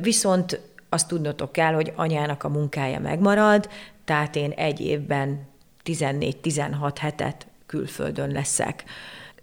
Viszont 0.00 0.60
azt 0.88 1.08
tudnotok 1.08 1.52
kell, 1.52 1.72
hogy 1.72 1.92
anyának 1.96 2.44
a 2.44 2.48
munkája 2.48 3.00
megmarad, 3.00 3.68
tehát 4.04 4.36
én 4.36 4.50
egy 4.50 4.80
évben 4.80 5.46
14-16 5.84 6.92
hetet 7.00 7.46
külföldön 7.66 8.30
leszek. 8.30 8.84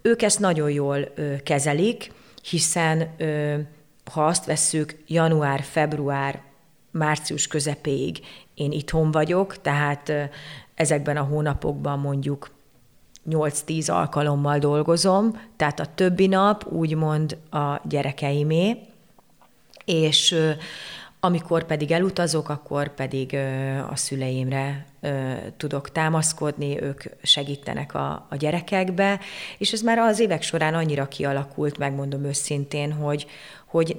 Ők 0.02 0.22
ezt 0.22 0.38
nagyon 0.38 0.70
jól 0.70 1.08
kezelik, 1.44 2.12
hiszen 2.42 3.16
ha 4.12 4.26
azt 4.26 4.44
vesszük, 4.44 4.96
január, 5.06 5.62
február, 5.62 6.42
március 6.90 7.46
közepéig 7.46 8.18
én 8.54 8.72
itthon 8.72 9.10
vagyok, 9.10 9.60
tehát 9.60 10.12
ezekben 10.74 11.16
a 11.16 11.22
hónapokban 11.22 11.98
mondjuk 11.98 12.50
8-10 13.30 13.90
alkalommal 13.90 14.58
dolgozom, 14.58 15.40
tehát 15.56 15.80
a 15.80 15.94
többi 15.94 16.26
nap 16.26 16.66
úgymond 16.66 17.36
a 17.50 17.80
gyerekeimé, 17.88 18.76
és 19.84 20.36
amikor 21.20 21.64
pedig 21.64 21.90
elutazok, 21.90 22.48
akkor 22.48 22.94
pedig 22.94 23.36
a 23.90 23.96
szüleimre 23.96 24.86
tudok 25.56 25.92
támaszkodni, 25.92 26.82
ők 26.82 27.02
segítenek 27.22 27.94
a, 27.94 28.26
a 28.30 28.36
gyerekekbe, 28.36 29.20
és 29.58 29.72
ez 29.72 29.80
már 29.80 29.98
az 29.98 30.20
évek 30.20 30.42
során 30.42 30.74
annyira 30.74 31.08
kialakult, 31.08 31.78
megmondom 31.78 32.24
őszintén, 32.24 32.92
hogy, 32.92 33.26
hogy 33.66 33.96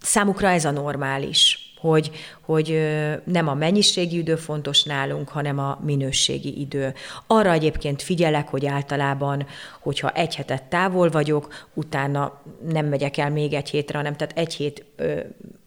számukra 0.00 0.48
ez 0.48 0.64
a 0.64 0.70
normális, 0.70 1.72
hogy, 1.80 2.10
hogy 2.40 2.88
nem 3.24 3.48
a 3.48 3.54
mennyiségi 3.54 4.16
idő 4.16 4.36
fontos 4.36 4.82
nálunk, 4.82 5.28
hanem 5.28 5.58
a 5.58 5.78
minőségi 5.84 6.60
idő. 6.60 6.94
Arra 7.26 7.52
egyébként 7.52 8.02
figyelek, 8.02 8.48
hogy 8.48 8.66
általában, 8.66 9.46
hogyha 9.80 10.10
egy 10.10 10.34
hetet 10.34 10.62
távol 10.62 11.10
vagyok, 11.10 11.66
utána 11.74 12.42
nem 12.68 12.86
megyek 12.86 13.16
el 13.16 13.30
még 13.30 13.52
egy 13.52 13.70
hétre, 13.70 13.98
hanem 13.98 14.16
tehát 14.16 14.38
egy 14.38 14.54
hét 14.54 14.84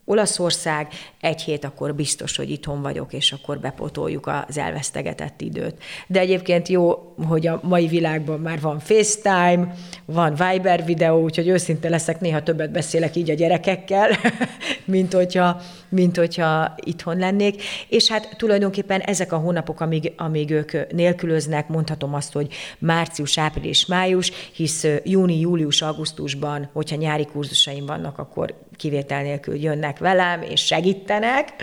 Olaszország, 0.08 0.88
egy 1.22 1.42
hét 1.42 1.64
akkor 1.66 1.96
biztos, 1.96 2.38
hogy 2.38 2.50
itthon 2.50 2.82
vagyok, 2.82 3.14
és 3.14 3.32
akkor 3.32 3.60
bepotoljuk 3.60 4.28
az 4.48 4.58
elvesztegetett 4.58 5.42
időt. 5.42 5.76
De 6.08 6.20
egyébként 6.20 6.68
jó, 6.68 7.14
hogy 7.28 7.48
a 7.48 7.60
mai 7.64 7.88
világban 7.88 8.40
már 8.40 8.62
van 8.62 8.80
FaceTime, 8.80 9.74
van 10.06 10.36
Viber 10.36 10.86
videó, 10.86 11.24
úgyhogy 11.24 11.48
őszinte 11.48 11.90
leszek, 11.90 12.20
néha 12.20 12.44
többet 12.44 12.72
beszélek 12.72 13.16
így 13.16 13.30
a 13.30 13.34
gyerekekkel, 13.34 14.10
mint 14.86 15.14
hogyha, 15.14 15.62
mint 15.90 16.18
hogyha 16.18 16.74
itthon 16.76 17.18
lennék. 17.18 17.64
És 17.88 18.08
hát 18.10 18.36
tulajdonképpen 18.38 19.00
ezek 19.00 19.32
a 19.32 19.38
hónapok, 19.38 19.82
amíg, 19.82 20.14
amíg 20.18 20.52
ők 20.52 20.92
nélkülöznek, 20.92 21.68
mondhatom 21.68 22.14
azt, 22.14 22.34
hogy 22.34 22.54
március, 22.80 23.38
április, 23.38 23.86
május, 23.86 24.32
hisz 24.54 24.88
júni, 25.04 25.40
július, 25.40 25.82
augusztusban, 25.82 26.70
hogyha 26.74 26.96
nyári 26.96 27.26
kurzusaim 27.26 27.86
vannak, 27.86 28.18
akkor 28.18 28.64
kivétel 28.76 29.22
nélkül 29.22 29.56
jönnek 29.56 29.95
velem, 29.98 30.42
és 30.42 30.66
segítenek, 30.66 31.54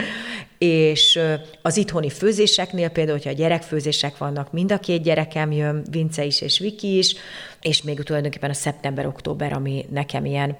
és 0.58 1.18
az 1.62 1.76
itthoni 1.76 2.10
főzéseknél 2.10 2.88
például, 2.88 3.16
hogyha 3.16 3.32
gyerekfőzések 3.32 4.18
vannak, 4.18 4.52
mind 4.52 4.72
a 4.72 4.78
két 4.78 5.02
gyerekem 5.02 5.52
jön, 5.52 5.84
Vince 5.90 6.24
is 6.24 6.40
és 6.40 6.58
Viki 6.58 6.98
is, 6.98 7.14
és 7.60 7.82
még 7.82 8.02
tulajdonképpen 8.02 8.50
a 8.50 8.54
szeptember-október, 8.54 9.52
ami 9.52 9.86
nekem 9.90 10.24
ilyen 10.24 10.56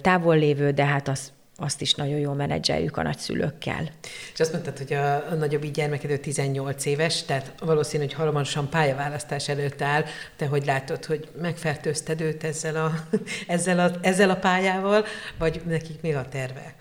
távol 0.00 0.38
lévő, 0.38 0.70
de 0.70 0.84
hát 0.84 1.08
az 1.08 1.32
azt 1.56 1.80
is 1.80 1.94
nagyon 1.94 2.18
jól 2.18 2.34
menedzseljük 2.34 2.96
a 2.96 3.02
nagyszülőkkel. 3.02 3.88
És 4.32 4.40
azt 4.40 4.52
mondtad, 4.52 4.78
hogy 4.78 4.92
a, 4.92 5.14
a 5.30 5.34
nagyobb 5.34 5.64
gyermeked 5.64 6.20
18 6.20 6.84
éves, 6.84 7.22
tehát 7.22 7.52
valószínű, 7.60 8.02
hogy 8.04 8.12
hamarosan 8.12 8.68
pályaválasztás 8.68 9.48
előtt 9.48 9.82
áll. 9.82 10.04
Te 10.36 10.46
hogy 10.46 10.64
látod, 10.66 11.04
hogy 11.04 11.28
megfertőzted 11.40 12.20
őt 12.20 12.44
ezzel 12.44 12.76
a, 12.76 12.92
ezzel 13.46 13.78
a, 13.78 13.90
ezzel 14.00 14.30
a 14.30 14.36
pályával, 14.36 15.04
vagy 15.38 15.62
nekik 15.66 16.00
mi 16.00 16.12
a 16.12 16.28
terve? 16.28 16.74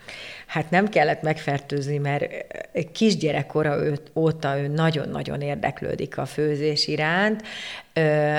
Hát 0.45 0.69
nem 0.69 0.89
kellett 0.89 1.21
megfertőzni, 1.21 1.97
mert 1.97 2.25
kisgyerekkora 2.91 3.77
óta 4.15 4.59
ő 4.59 4.67
nagyon-nagyon 4.67 5.41
érdeklődik 5.41 6.17
a 6.17 6.25
főzés 6.25 6.87
iránt. 6.87 7.43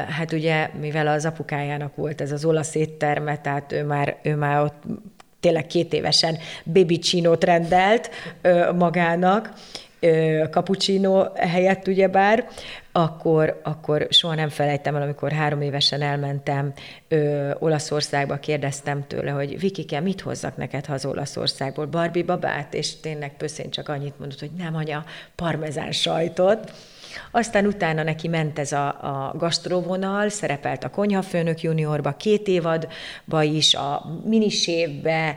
Hát 0.08 0.32
ugye, 0.32 0.70
mivel 0.80 1.06
az 1.06 1.24
apukájának 1.24 1.96
volt 1.96 2.20
ez 2.20 2.32
az 2.32 2.44
olasz 2.44 2.74
étterme, 2.74 3.40
tehát 3.40 3.72
ő 3.72 3.84
már, 3.84 4.16
ő 4.22 4.34
már 4.34 4.62
ott 4.62 4.82
tényleg 5.44 5.66
két 5.66 5.92
évesen 5.92 6.38
baby 6.64 6.98
csinót 6.98 7.44
rendelt 7.44 8.10
ö, 8.42 8.72
magának, 8.72 9.52
cappuccino 10.50 11.24
helyett 11.34 11.86
ugyebár, 11.86 12.48
akkor, 12.92 13.60
akkor 13.62 14.06
soha 14.10 14.34
nem 14.34 14.48
felejtem 14.48 14.96
el, 14.96 15.02
amikor 15.02 15.32
három 15.32 15.60
évesen 15.60 16.02
elmentem 16.02 16.72
ö, 17.08 17.50
Olaszországba, 17.58 18.36
kérdeztem 18.36 19.04
tőle, 19.06 19.30
hogy 19.30 19.60
Vikike, 19.60 20.00
mit 20.00 20.20
hozzak 20.20 20.56
neked 20.56 20.86
haza 20.86 21.08
Olaszországból? 21.08 21.86
Barbie 21.86 22.24
babát? 22.24 22.74
És 22.74 23.00
tényleg 23.00 23.36
pöszén 23.36 23.70
csak 23.70 23.88
annyit 23.88 24.18
mondott, 24.18 24.40
hogy 24.40 24.52
nem 24.58 24.76
anya, 24.76 25.04
parmezán 25.34 25.92
sajtot. 25.92 26.72
Aztán 27.30 27.66
utána 27.66 28.02
neki 28.02 28.28
ment 28.28 28.58
ez 28.58 28.72
a, 28.72 28.86
a 28.86 29.34
gastrovonal, 29.36 30.28
szerepelt 30.28 30.84
a 30.84 30.90
Konyhafőnök 30.90 31.62
juniorba, 31.62 32.12
két 32.12 32.48
évadba 32.48 33.42
is, 33.42 33.74
a 33.74 34.20
minisévbe, 34.24 35.34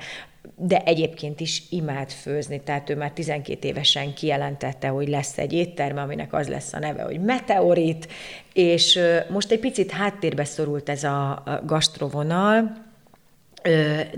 de 0.55 0.81
egyébként 0.85 1.39
is 1.39 1.63
imád 1.69 2.11
főzni, 2.11 2.61
tehát 2.61 2.89
ő 2.89 2.95
már 2.95 3.11
12 3.11 3.67
évesen 3.67 4.13
kijelentette, 4.13 4.87
hogy 4.87 5.07
lesz 5.07 5.37
egy 5.37 5.53
étterme, 5.53 6.01
aminek 6.01 6.33
az 6.33 6.47
lesz 6.47 6.73
a 6.73 6.79
neve, 6.79 7.03
hogy 7.03 7.21
Meteorit, 7.21 8.07
és 8.53 8.99
most 9.29 9.51
egy 9.51 9.59
picit 9.59 9.91
háttérbe 9.91 10.43
szorult 10.43 10.89
ez 10.89 11.03
a 11.03 11.43
gastrovonal, 11.65 12.85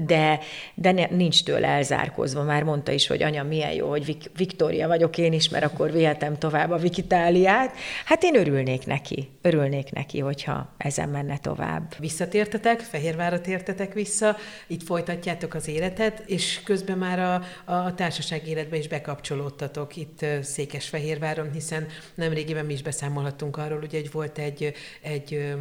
de, 0.06 0.40
de 0.76 1.08
nincs 1.10 1.44
tőle 1.44 1.68
elzárkozva. 1.68 2.44
Már 2.44 2.64
mondta 2.64 2.92
is, 2.92 3.08
hogy 3.08 3.24
anya, 3.24 3.44
milyen 3.44 3.72
jó, 3.72 3.90
hogy 3.90 4.06
Vik- 4.06 4.32
Viktória 4.38 4.88
vagyok 4.88 5.18
én 5.18 5.34
is, 5.34 5.50
mert 5.50 5.66
akkor 5.66 5.92
vihetem 5.92 6.38
tovább 6.38 6.72
a 6.72 6.78
Vikitáliát. 6.78 7.74
Hát 8.06 8.24
én 8.24 8.36
örülnék 8.36 8.86
neki, 8.86 9.30
örülnék 9.42 9.92
neki, 9.92 10.20
hogyha 10.20 10.74
ezen 10.78 11.10
menne 11.10 11.38
tovább. 11.38 11.96
Visszatértetek, 12.00 12.80
Fehérvárra 12.80 13.42
tértetek 13.42 13.94
vissza, 13.94 14.36
itt 14.68 14.84
folytatjátok 14.84 15.54
az 15.54 15.68
életet, 15.68 16.24
és 16.26 16.62
közben 16.64 16.98
már 16.98 17.20
a, 17.20 17.44
a 17.74 17.96
társaság 17.96 18.48
életbe 18.48 18.78
is 18.78 18.88
bekapcsolódtatok 18.88 19.96
itt 19.96 20.26
Székesfehérváron, 20.42 21.52
hiszen 21.52 21.88
nemrégiben 22.16 22.66
mi 22.66 22.74
is 22.74 22.82
beszámolhattunk 22.82 23.58
arról, 23.58 23.82
ugye, 23.84 24.00
hogy 24.00 24.12
volt 24.12 24.38
egy, 24.38 24.74
egy 25.02 25.54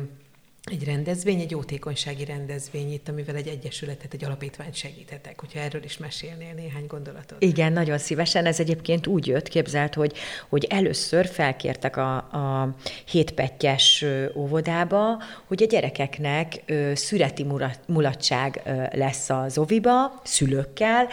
egy 0.70 0.84
rendezvény, 0.84 1.40
egy 1.40 1.50
jótékonysági 1.50 2.24
rendezvény 2.24 2.92
itt, 2.92 3.08
amivel 3.08 3.36
egy 3.36 3.46
egyesületet, 3.46 4.14
egy 4.14 4.24
alapítványt 4.24 4.74
segíthetek, 4.74 5.40
hogyha 5.40 5.58
erről 5.58 5.84
is 5.84 5.98
mesélnél 5.98 6.54
néhány 6.54 6.86
gondolatot. 6.86 7.42
Igen, 7.42 7.72
nagyon 7.72 7.98
szívesen. 7.98 8.46
Ez 8.46 8.60
egyébként 8.60 9.06
úgy 9.06 9.26
jött, 9.26 9.48
képzelt, 9.48 9.94
hogy, 9.94 10.12
hogy 10.48 10.64
először 10.64 11.26
felkértek 11.26 11.96
a, 11.96 12.16
a 12.16 12.74
hétpettyes 13.10 14.04
óvodába, 14.34 15.22
hogy 15.46 15.62
a 15.62 15.66
gyerekeknek 15.66 16.72
születi 16.94 17.46
mulatság 17.86 18.62
lesz 18.92 19.30
az 19.30 19.58
oviba, 19.58 20.20
szülőkkel, 20.24 21.08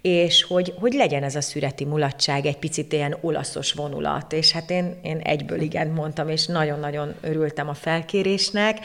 és 0.00 0.42
hogy, 0.42 0.74
hogy 0.80 0.92
legyen 0.92 1.22
ez 1.22 1.34
a 1.34 1.40
szüreti 1.40 1.84
mulatság 1.84 2.46
egy 2.46 2.56
picit 2.56 2.92
ilyen 2.92 3.16
olaszos 3.20 3.72
vonulat, 3.72 4.32
és 4.32 4.52
hát 4.52 4.70
én, 4.70 4.94
én 5.02 5.18
egyből 5.18 5.60
igen 5.60 5.88
mondtam, 5.88 6.28
és 6.28 6.46
nagyon-nagyon 6.46 7.14
örültem 7.20 7.68
a 7.68 7.74
felkérésnek. 7.74 8.78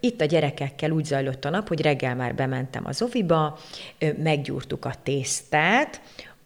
Itt 0.00 0.20
a 0.20 0.24
gyerekekkel 0.24 0.90
úgy 0.90 1.04
zajlott 1.04 1.44
a 1.44 1.50
nap, 1.50 1.68
hogy 1.68 1.80
reggel 1.80 2.14
már 2.14 2.34
bementem 2.34 2.86
az 2.86 3.02
oviba, 3.02 3.58
meggyúrtuk 4.22 4.84
a 4.84 4.94
tésztát, 5.02 6.00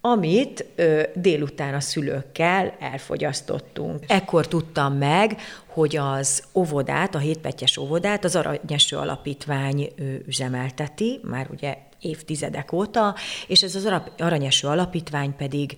amit 0.05 0.65
ö, 0.75 1.03
délután 1.15 1.75
a 1.75 1.81
szülőkkel 1.81 2.77
elfogyasztottunk. 2.81 4.05
Ekkor 4.07 4.49
tudtam 4.49 4.95
meg, 4.95 5.37
hogy 5.67 5.97
az 5.97 6.43
óvodát, 6.55 7.15
a 7.15 7.19
hétpetyes 7.19 7.77
óvodát 7.77 8.25
az 8.25 8.37
Aranyeső 8.37 8.97
Alapítvány 8.97 9.93
ö, 9.97 10.03
üzemelteti, 10.27 11.21
már 11.23 11.47
ugye 11.51 11.77
évtizedek 12.03 12.73
óta, 12.73 13.15
és 13.47 13.63
ez 13.63 13.75
az 13.75 13.93
Aranyeső 14.19 14.69
Alapítvány 14.69 15.37
pedig 15.37 15.77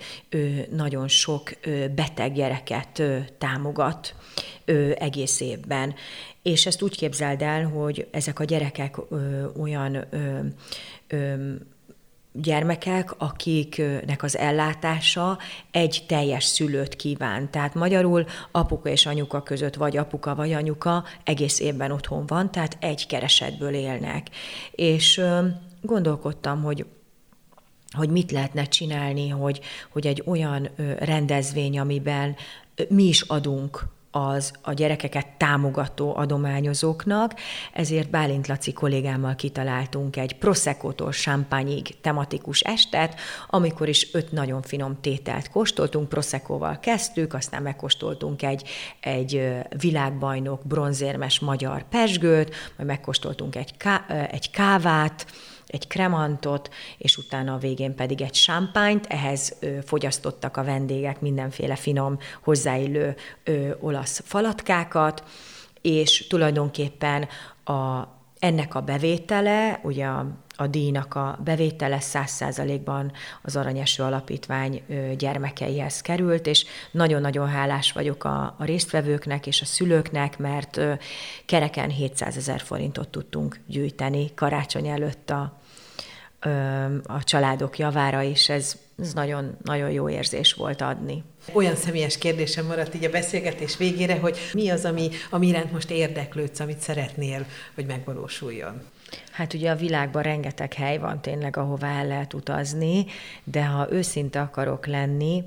nagyon 0.70 1.08
sok 1.08 1.50
beteg 1.94 2.32
gyereket 2.32 3.02
támogat 3.38 4.14
egész 4.94 5.40
évben. 5.40 5.94
És 6.42 6.66
ezt 6.66 6.82
úgy 6.82 6.96
képzeld 6.96 7.42
el, 7.42 7.64
hogy 7.64 8.06
ezek 8.10 8.40
a 8.40 8.44
gyerekek 8.44 8.96
olyan 9.60 10.06
gyermekek, 12.32 13.20
akiknek 13.20 14.22
az 14.22 14.36
ellátása 14.38 15.38
egy 15.70 16.04
teljes 16.08 16.44
szülőt 16.44 16.96
kíván. 16.96 17.50
Tehát 17.50 17.74
magyarul 17.74 18.24
apuka 18.50 18.88
és 18.88 19.06
anyuka 19.06 19.42
között 19.42 19.74
vagy 19.74 19.96
apuka 19.96 20.34
vagy 20.34 20.52
anyuka 20.52 21.04
egész 21.24 21.60
évben 21.60 21.90
otthon 21.90 22.26
van, 22.26 22.50
tehát 22.50 22.76
egy 22.80 23.06
keresetből 23.06 23.74
élnek. 23.74 24.26
És 24.70 25.22
gondolkodtam, 25.84 26.62
hogy 26.62 26.86
hogy 27.94 28.10
mit 28.10 28.30
lehetne 28.30 28.64
csinálni, 28.64 29.28
hogy, 29.28 29.60
hogy 29.92 30.06
egy 30.06 30.22
olyan 30.26 30.68
rendezvény, 30.98 31.78
amiben 31.78 32.36
mi 32.88 33.02
is 33.02 33.20
adunk 33.20 33.86
az 34.16 34.52
a 34.62 34.72
gyerekeket 34.72 35.26
támogató 35.26 36.16
adományozóknak, 36.16 37.34
ezért 37.72 38.10
Bálint 38.10 38.46
Laci 38.46 38.72
kollégámmal 38.72 39.34
kitaláltunk 39.34 40.16
egy 40.16 40.36
Prosecco-tól 40.36 41.12
champagne 41.12 41.80
tematikus 42.00 42.60
estet, 42.60 43.20
amikor 43.48 43.88
is 43.88 44.14
öt 44.14 44.32
nagyon 44.32 44.62
finom 44.62 45.00
tételt 45.00 45.50
kóstoltunk, 45.50 46.08
Prosecco-val 46.08 46.78
kezdtük, 46.78 47.34
aztán 47.34 47.62
megkóstoltunk 47.62 48.42
egy, 48.42 48.68
egy 49.00 49.48
világbajnok 49.78 50.66
bronzérmes 50.66 51.38
magyar 51.38 51.84
pesgőt, 51.88 52.54
majd 52.76 52.88
megkóstoltunk 52.88 53.56
egy, 53.56 53.76
ká, 53.76 54.06
egy 54.30 54.50
kávát, 54.50 55.26
egy 55.66 55.86
kremantot, 55.86 56.70
és 56.98 57.16
utána 57.16 57.54
a 57.54 57.58
végén 57.58 57.94
pedig 57.94 58.20
egy 58.20 58.34
sámpányt, 58.34 59.06
ehhez 59.06 59.56
fogyasztottak 59.84 60.56
a 60.56 60.64
vendégek 60.64 61.20
mindenféle 61.20 61.76
finom, 61.76 62.18
hozzáillő 62.42 63.16
olasz 63.80 64.22
falatkákat, 64.24 65.22
és 65.80 66.26
tulajdonképpen 66.26 67.28
a, 67.64 68.08
ennek 68.38 68.74
a 68.74 68.80
bevétele, 68.80 69.80
ugye 69.82 70.06
a, 70.06 70.26
a 70.56 70.66
díjnak 70.66 71.14
a 71.14 71.38
bevétele 71.44 72.00
száz 72.00 72.30
százalékban 72.30 73.12
az 73.42 73.56
Aranyeső 73.56 74.02
Alapítvány 74.02 74.82
gyermekeihez 75.18 76.00
került, 76.00 76.46
és 76.46 76.64
nagyon-nagyon 76.90 77.48
hálás 77.48 77.92
vagyok 77.92 78.24
a, 78.24 78.54
a 78.58 78.64
résztvevőknek 78.64 79.46
és 79.46 79.60
a 79.60 79.64
szülőknek, 79.64 80.38
mert 80.38 80.80
kereken 81.46 81.90
700 81.90 82.36
ezer 82.36 82.60
forintot 82.60 83.08
tudtunk 83.08 83.60
gyűjteni 83.66 84.34
karácsony 84.34 84.86
előtt 84.86 85.30
a, 85.30 85.58
a 87.04 87.24
családok 87.24 87.78
javára, 87.78 88.22
és 88.22 88.48
ez, 88.48 88.76
ez 88.98 89.12
nagyon, 89.12 89.56
nagyon 89.62 89.90
jó 89.90 90.08
érzés 90.08 90.52
volt 90.52 90.80
adni. 90.80 91.22
Olyan 91.52 91.76
személyes 91.76 92.18
kérdésem 92.18 92.66
maradt 92.66 92.94
így 92.94 93.04
a 93.04 93.10
beszélgetés 93.10 93.76
végére, 93.76 94.18
hogy 94.18 94.38
mi 94.52 94.70
az, 94.70 94.84
ami, 94.84 95.08
ami 95.30 95.46
iránt 95.46 95.72
most 95.72 95.90
érdeklődsz, 95.90 96.60
amit 96.60 96.80
szeretnél, 96.80 97.46
hogy 97.74 97.86
megvalósuljon? 97.86 98.82
Hát 99.30 99.54
ugye 99.54 99.70
a 99.70 99.76
világban 99.76 100.22
rengeteg 100.22 100.72
hely 100.72 100.98
van 100.98 101.20
tényleg, 101.20 101.56
ahová 101.56 101.98
el 101.98 102.06
lehet 102.06 102.34
utazni, 102.34 103.06
de 103.44 103.64
ha 103.64 103.92
őszinte 103.92 104.40
akarok 104.40 104.86
lenni, 104.86 105.44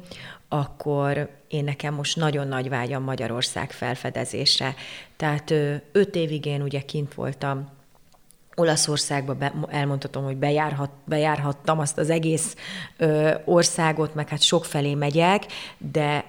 akkor 0.50 1.30
én 1.48 1.64
nekem 1.64 1.94
most 1.94 2.16
nagyon 2.16 2.48
nagy 2.48 2.70
vágyam 2.70 3.04
Magyarország 3.04 3.72
felfedezése. 3.72 4.76
Tehát 5.16 5.52
öt 5.92 6.16
évig 6.16 6.46
én 6.46 6.62
ugye 6.62 6.82
kint 6.82 7.14
voltam 7.14 7.70
Olaszországba 8.56 9.34
be, 9.34 9.54
elmondhatom, 9.70 10.24
hogy 10.24 10.38
bejárhat, 10.38 10.90
bejárhattam 11.06 11.80
azt 11.80 11.98
az 11.98 12.10
egész 12.10 12.56
ö, 12.98 13.34
országot, 13.46 14.14
meg 14.14 14.30
hát 14.30 14.42
sokfelé 14.42 14.94
megyek, 14.94 15.46
de 15.78 16.26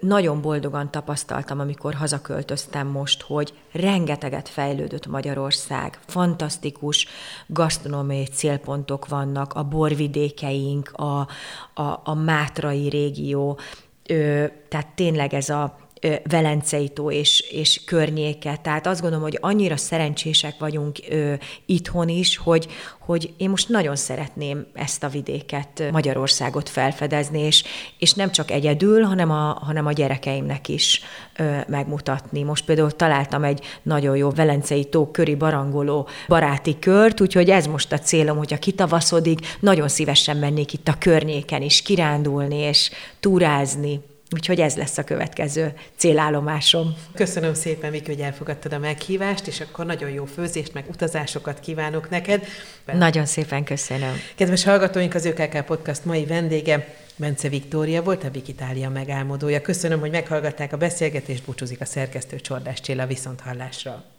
nagyon 0.00 0.40
boldogan 0.40 0.90
tapasztaltam, 0.90 1.60
amikor 1.60 1.94
hazaköltöztem 1.94 2.86
most, 2.86 3.22
hogy 3.22 3.52
rengeteget 3.72 4.48
fejlődött 4.48 5.06
Magyarország, 5.06 5.98
fantasztikus 6.06 7.06
gasztronómiai 7.46 8.24
célpontok 8.26 9.08
vannak, 9.08 9.52
a 9.52 9.62
borvidékeink, 9.62 10.92
a, 10.92 11.18
a, 11.74 12.00
a 12.04 12.14
Mátrai 12.14 12.88
régió, 12.88 13.58
ö, 14.06 14.44
tehát 14.68 14.88
tényleg 14.94 15.34
ez 15.34 15.48
a 15.48 15.76
Velencei 16.24 16.88
tó 16.88 17.10
és, 17.10 17.40
és 17.40 17.80
környéke. 17.84 18.56
Tehát 18.62 18.86
azt 18.86 19.00
gondolom, 19.00 19.24
hogy 19.24 19.38
annyira 19.40 19.76
szerencsések 19.76 20.54
vagyunk 20.58 20.98
ö, 21.08 21.34
itthon 21.66 22.08
is, 22.08 22.36
hogy, 22.36 22.68
hogy 22.98 23.32
én 23.36 23.50
most 23.50 23.68
nagyon 23.68 23.96
szeretném 23.96 24.66
ezt 24.74 25.04
a 25.04 25.08
vidéket, 25.08 25.82
Magyarországot 25.92 26.68
felfedezni, 26.68 27.40
és, 27.40 27.64
és 27.98 28.12
nem 28.12 28.30
csak 28.30 28.50
egyedül, 28.50 29.02
hanem 29.02 29.30
a, 29.30 29.58
hanem 29.64 29.86
a 29.86 29.92
gyerekeimnek 29.92 30.68
is 30.68 31.02
ö, 31.36 31.56
megmutatni. 31.68 32.42
Most 32.42 32.64
például 32.64 32.90
találtam 32.90 33.44
egy 33.44 33.64
nagyon 33.82 34.16
jó 34.16 34.30
Velencei 34.30 34.84
tó 34.84 35.10
köri 35.10 35.34
barangoló 35.34 36.08
baráti 36.28 36.78
kört, 36.78 37.20
úgyhogy 37.20 37.50
ez 37.50 37.66
most 37.66 37.92
a 37.92 37.98
célom, 37.98 38.36
hogyha 38.36 38.58
kitavaszodik, 38.58 39.56
nagyon 39.60 39.88
szívesen 39.88 40.36
mennék 40.36 40.72
itt 40.72 40.88
a 40.88 40.98
környéken 40.98 41.62
is 41.62 41.82
kirándulni 41.82 42.56
és 42.56 42.90
túrázni. 43.20 44.00
Úgyhogy 44.30 44.60
ez 44.60 44.76
lesz 44.76 44.98
a 44.98 45.04
következő 45.04 45.72
célállomásom. 45.96 46.96
Köszönöm 47.14 47.54
szépen, 47.54 47.90
Viki, 47.90 48.10
hogy 48.10 48.20
elfogadtad 48.20 48.72
a 48.72 48.78
meghívást, 48.78 49.46
és 49.46 49.60
akkor 49.60 49.86
nagyon 49.86 50.10
jó 50.10 50.24
főzést, 50.24 50.74
meg 50.74 50.84
utazásokat 50.88 51.60
kívánok 51.60 52.10
neked. 52.10 52.44
Nagyon 52.92 53.26
szépen 53.26 53.64
köszönöm. 53.64 54.12
Kedves 54.34 54.64
hallgatóink, 54.64 55.14
az 55.14 55.24
ÖKK 55.24 55.64
Podcast 55.64 56.04
mai 56.04 56.26
vendége 56.26 56.94
Bence 57.16 57.48
Viktória 57.48 58.02
volt, 58.02 58.24
a 58.24 58.30
Vikitália 58.30 58.88
megálmodója. 58.88 59.60
Köszönöm, 59.60 60.00
hogy 60.00 60.10
meghallgatták 60.10 60.72
a 60.72 60.76
beszélgetést, 60.76 61.44
búcsúzik 61.44 61.80
a 61.80 61.84
szerkesztő 61.84 62.40
Csordás 62.40 62.80
Csilla 62.80 63.06
viszont 63.06 63.40
hallásra. 63.40 64.17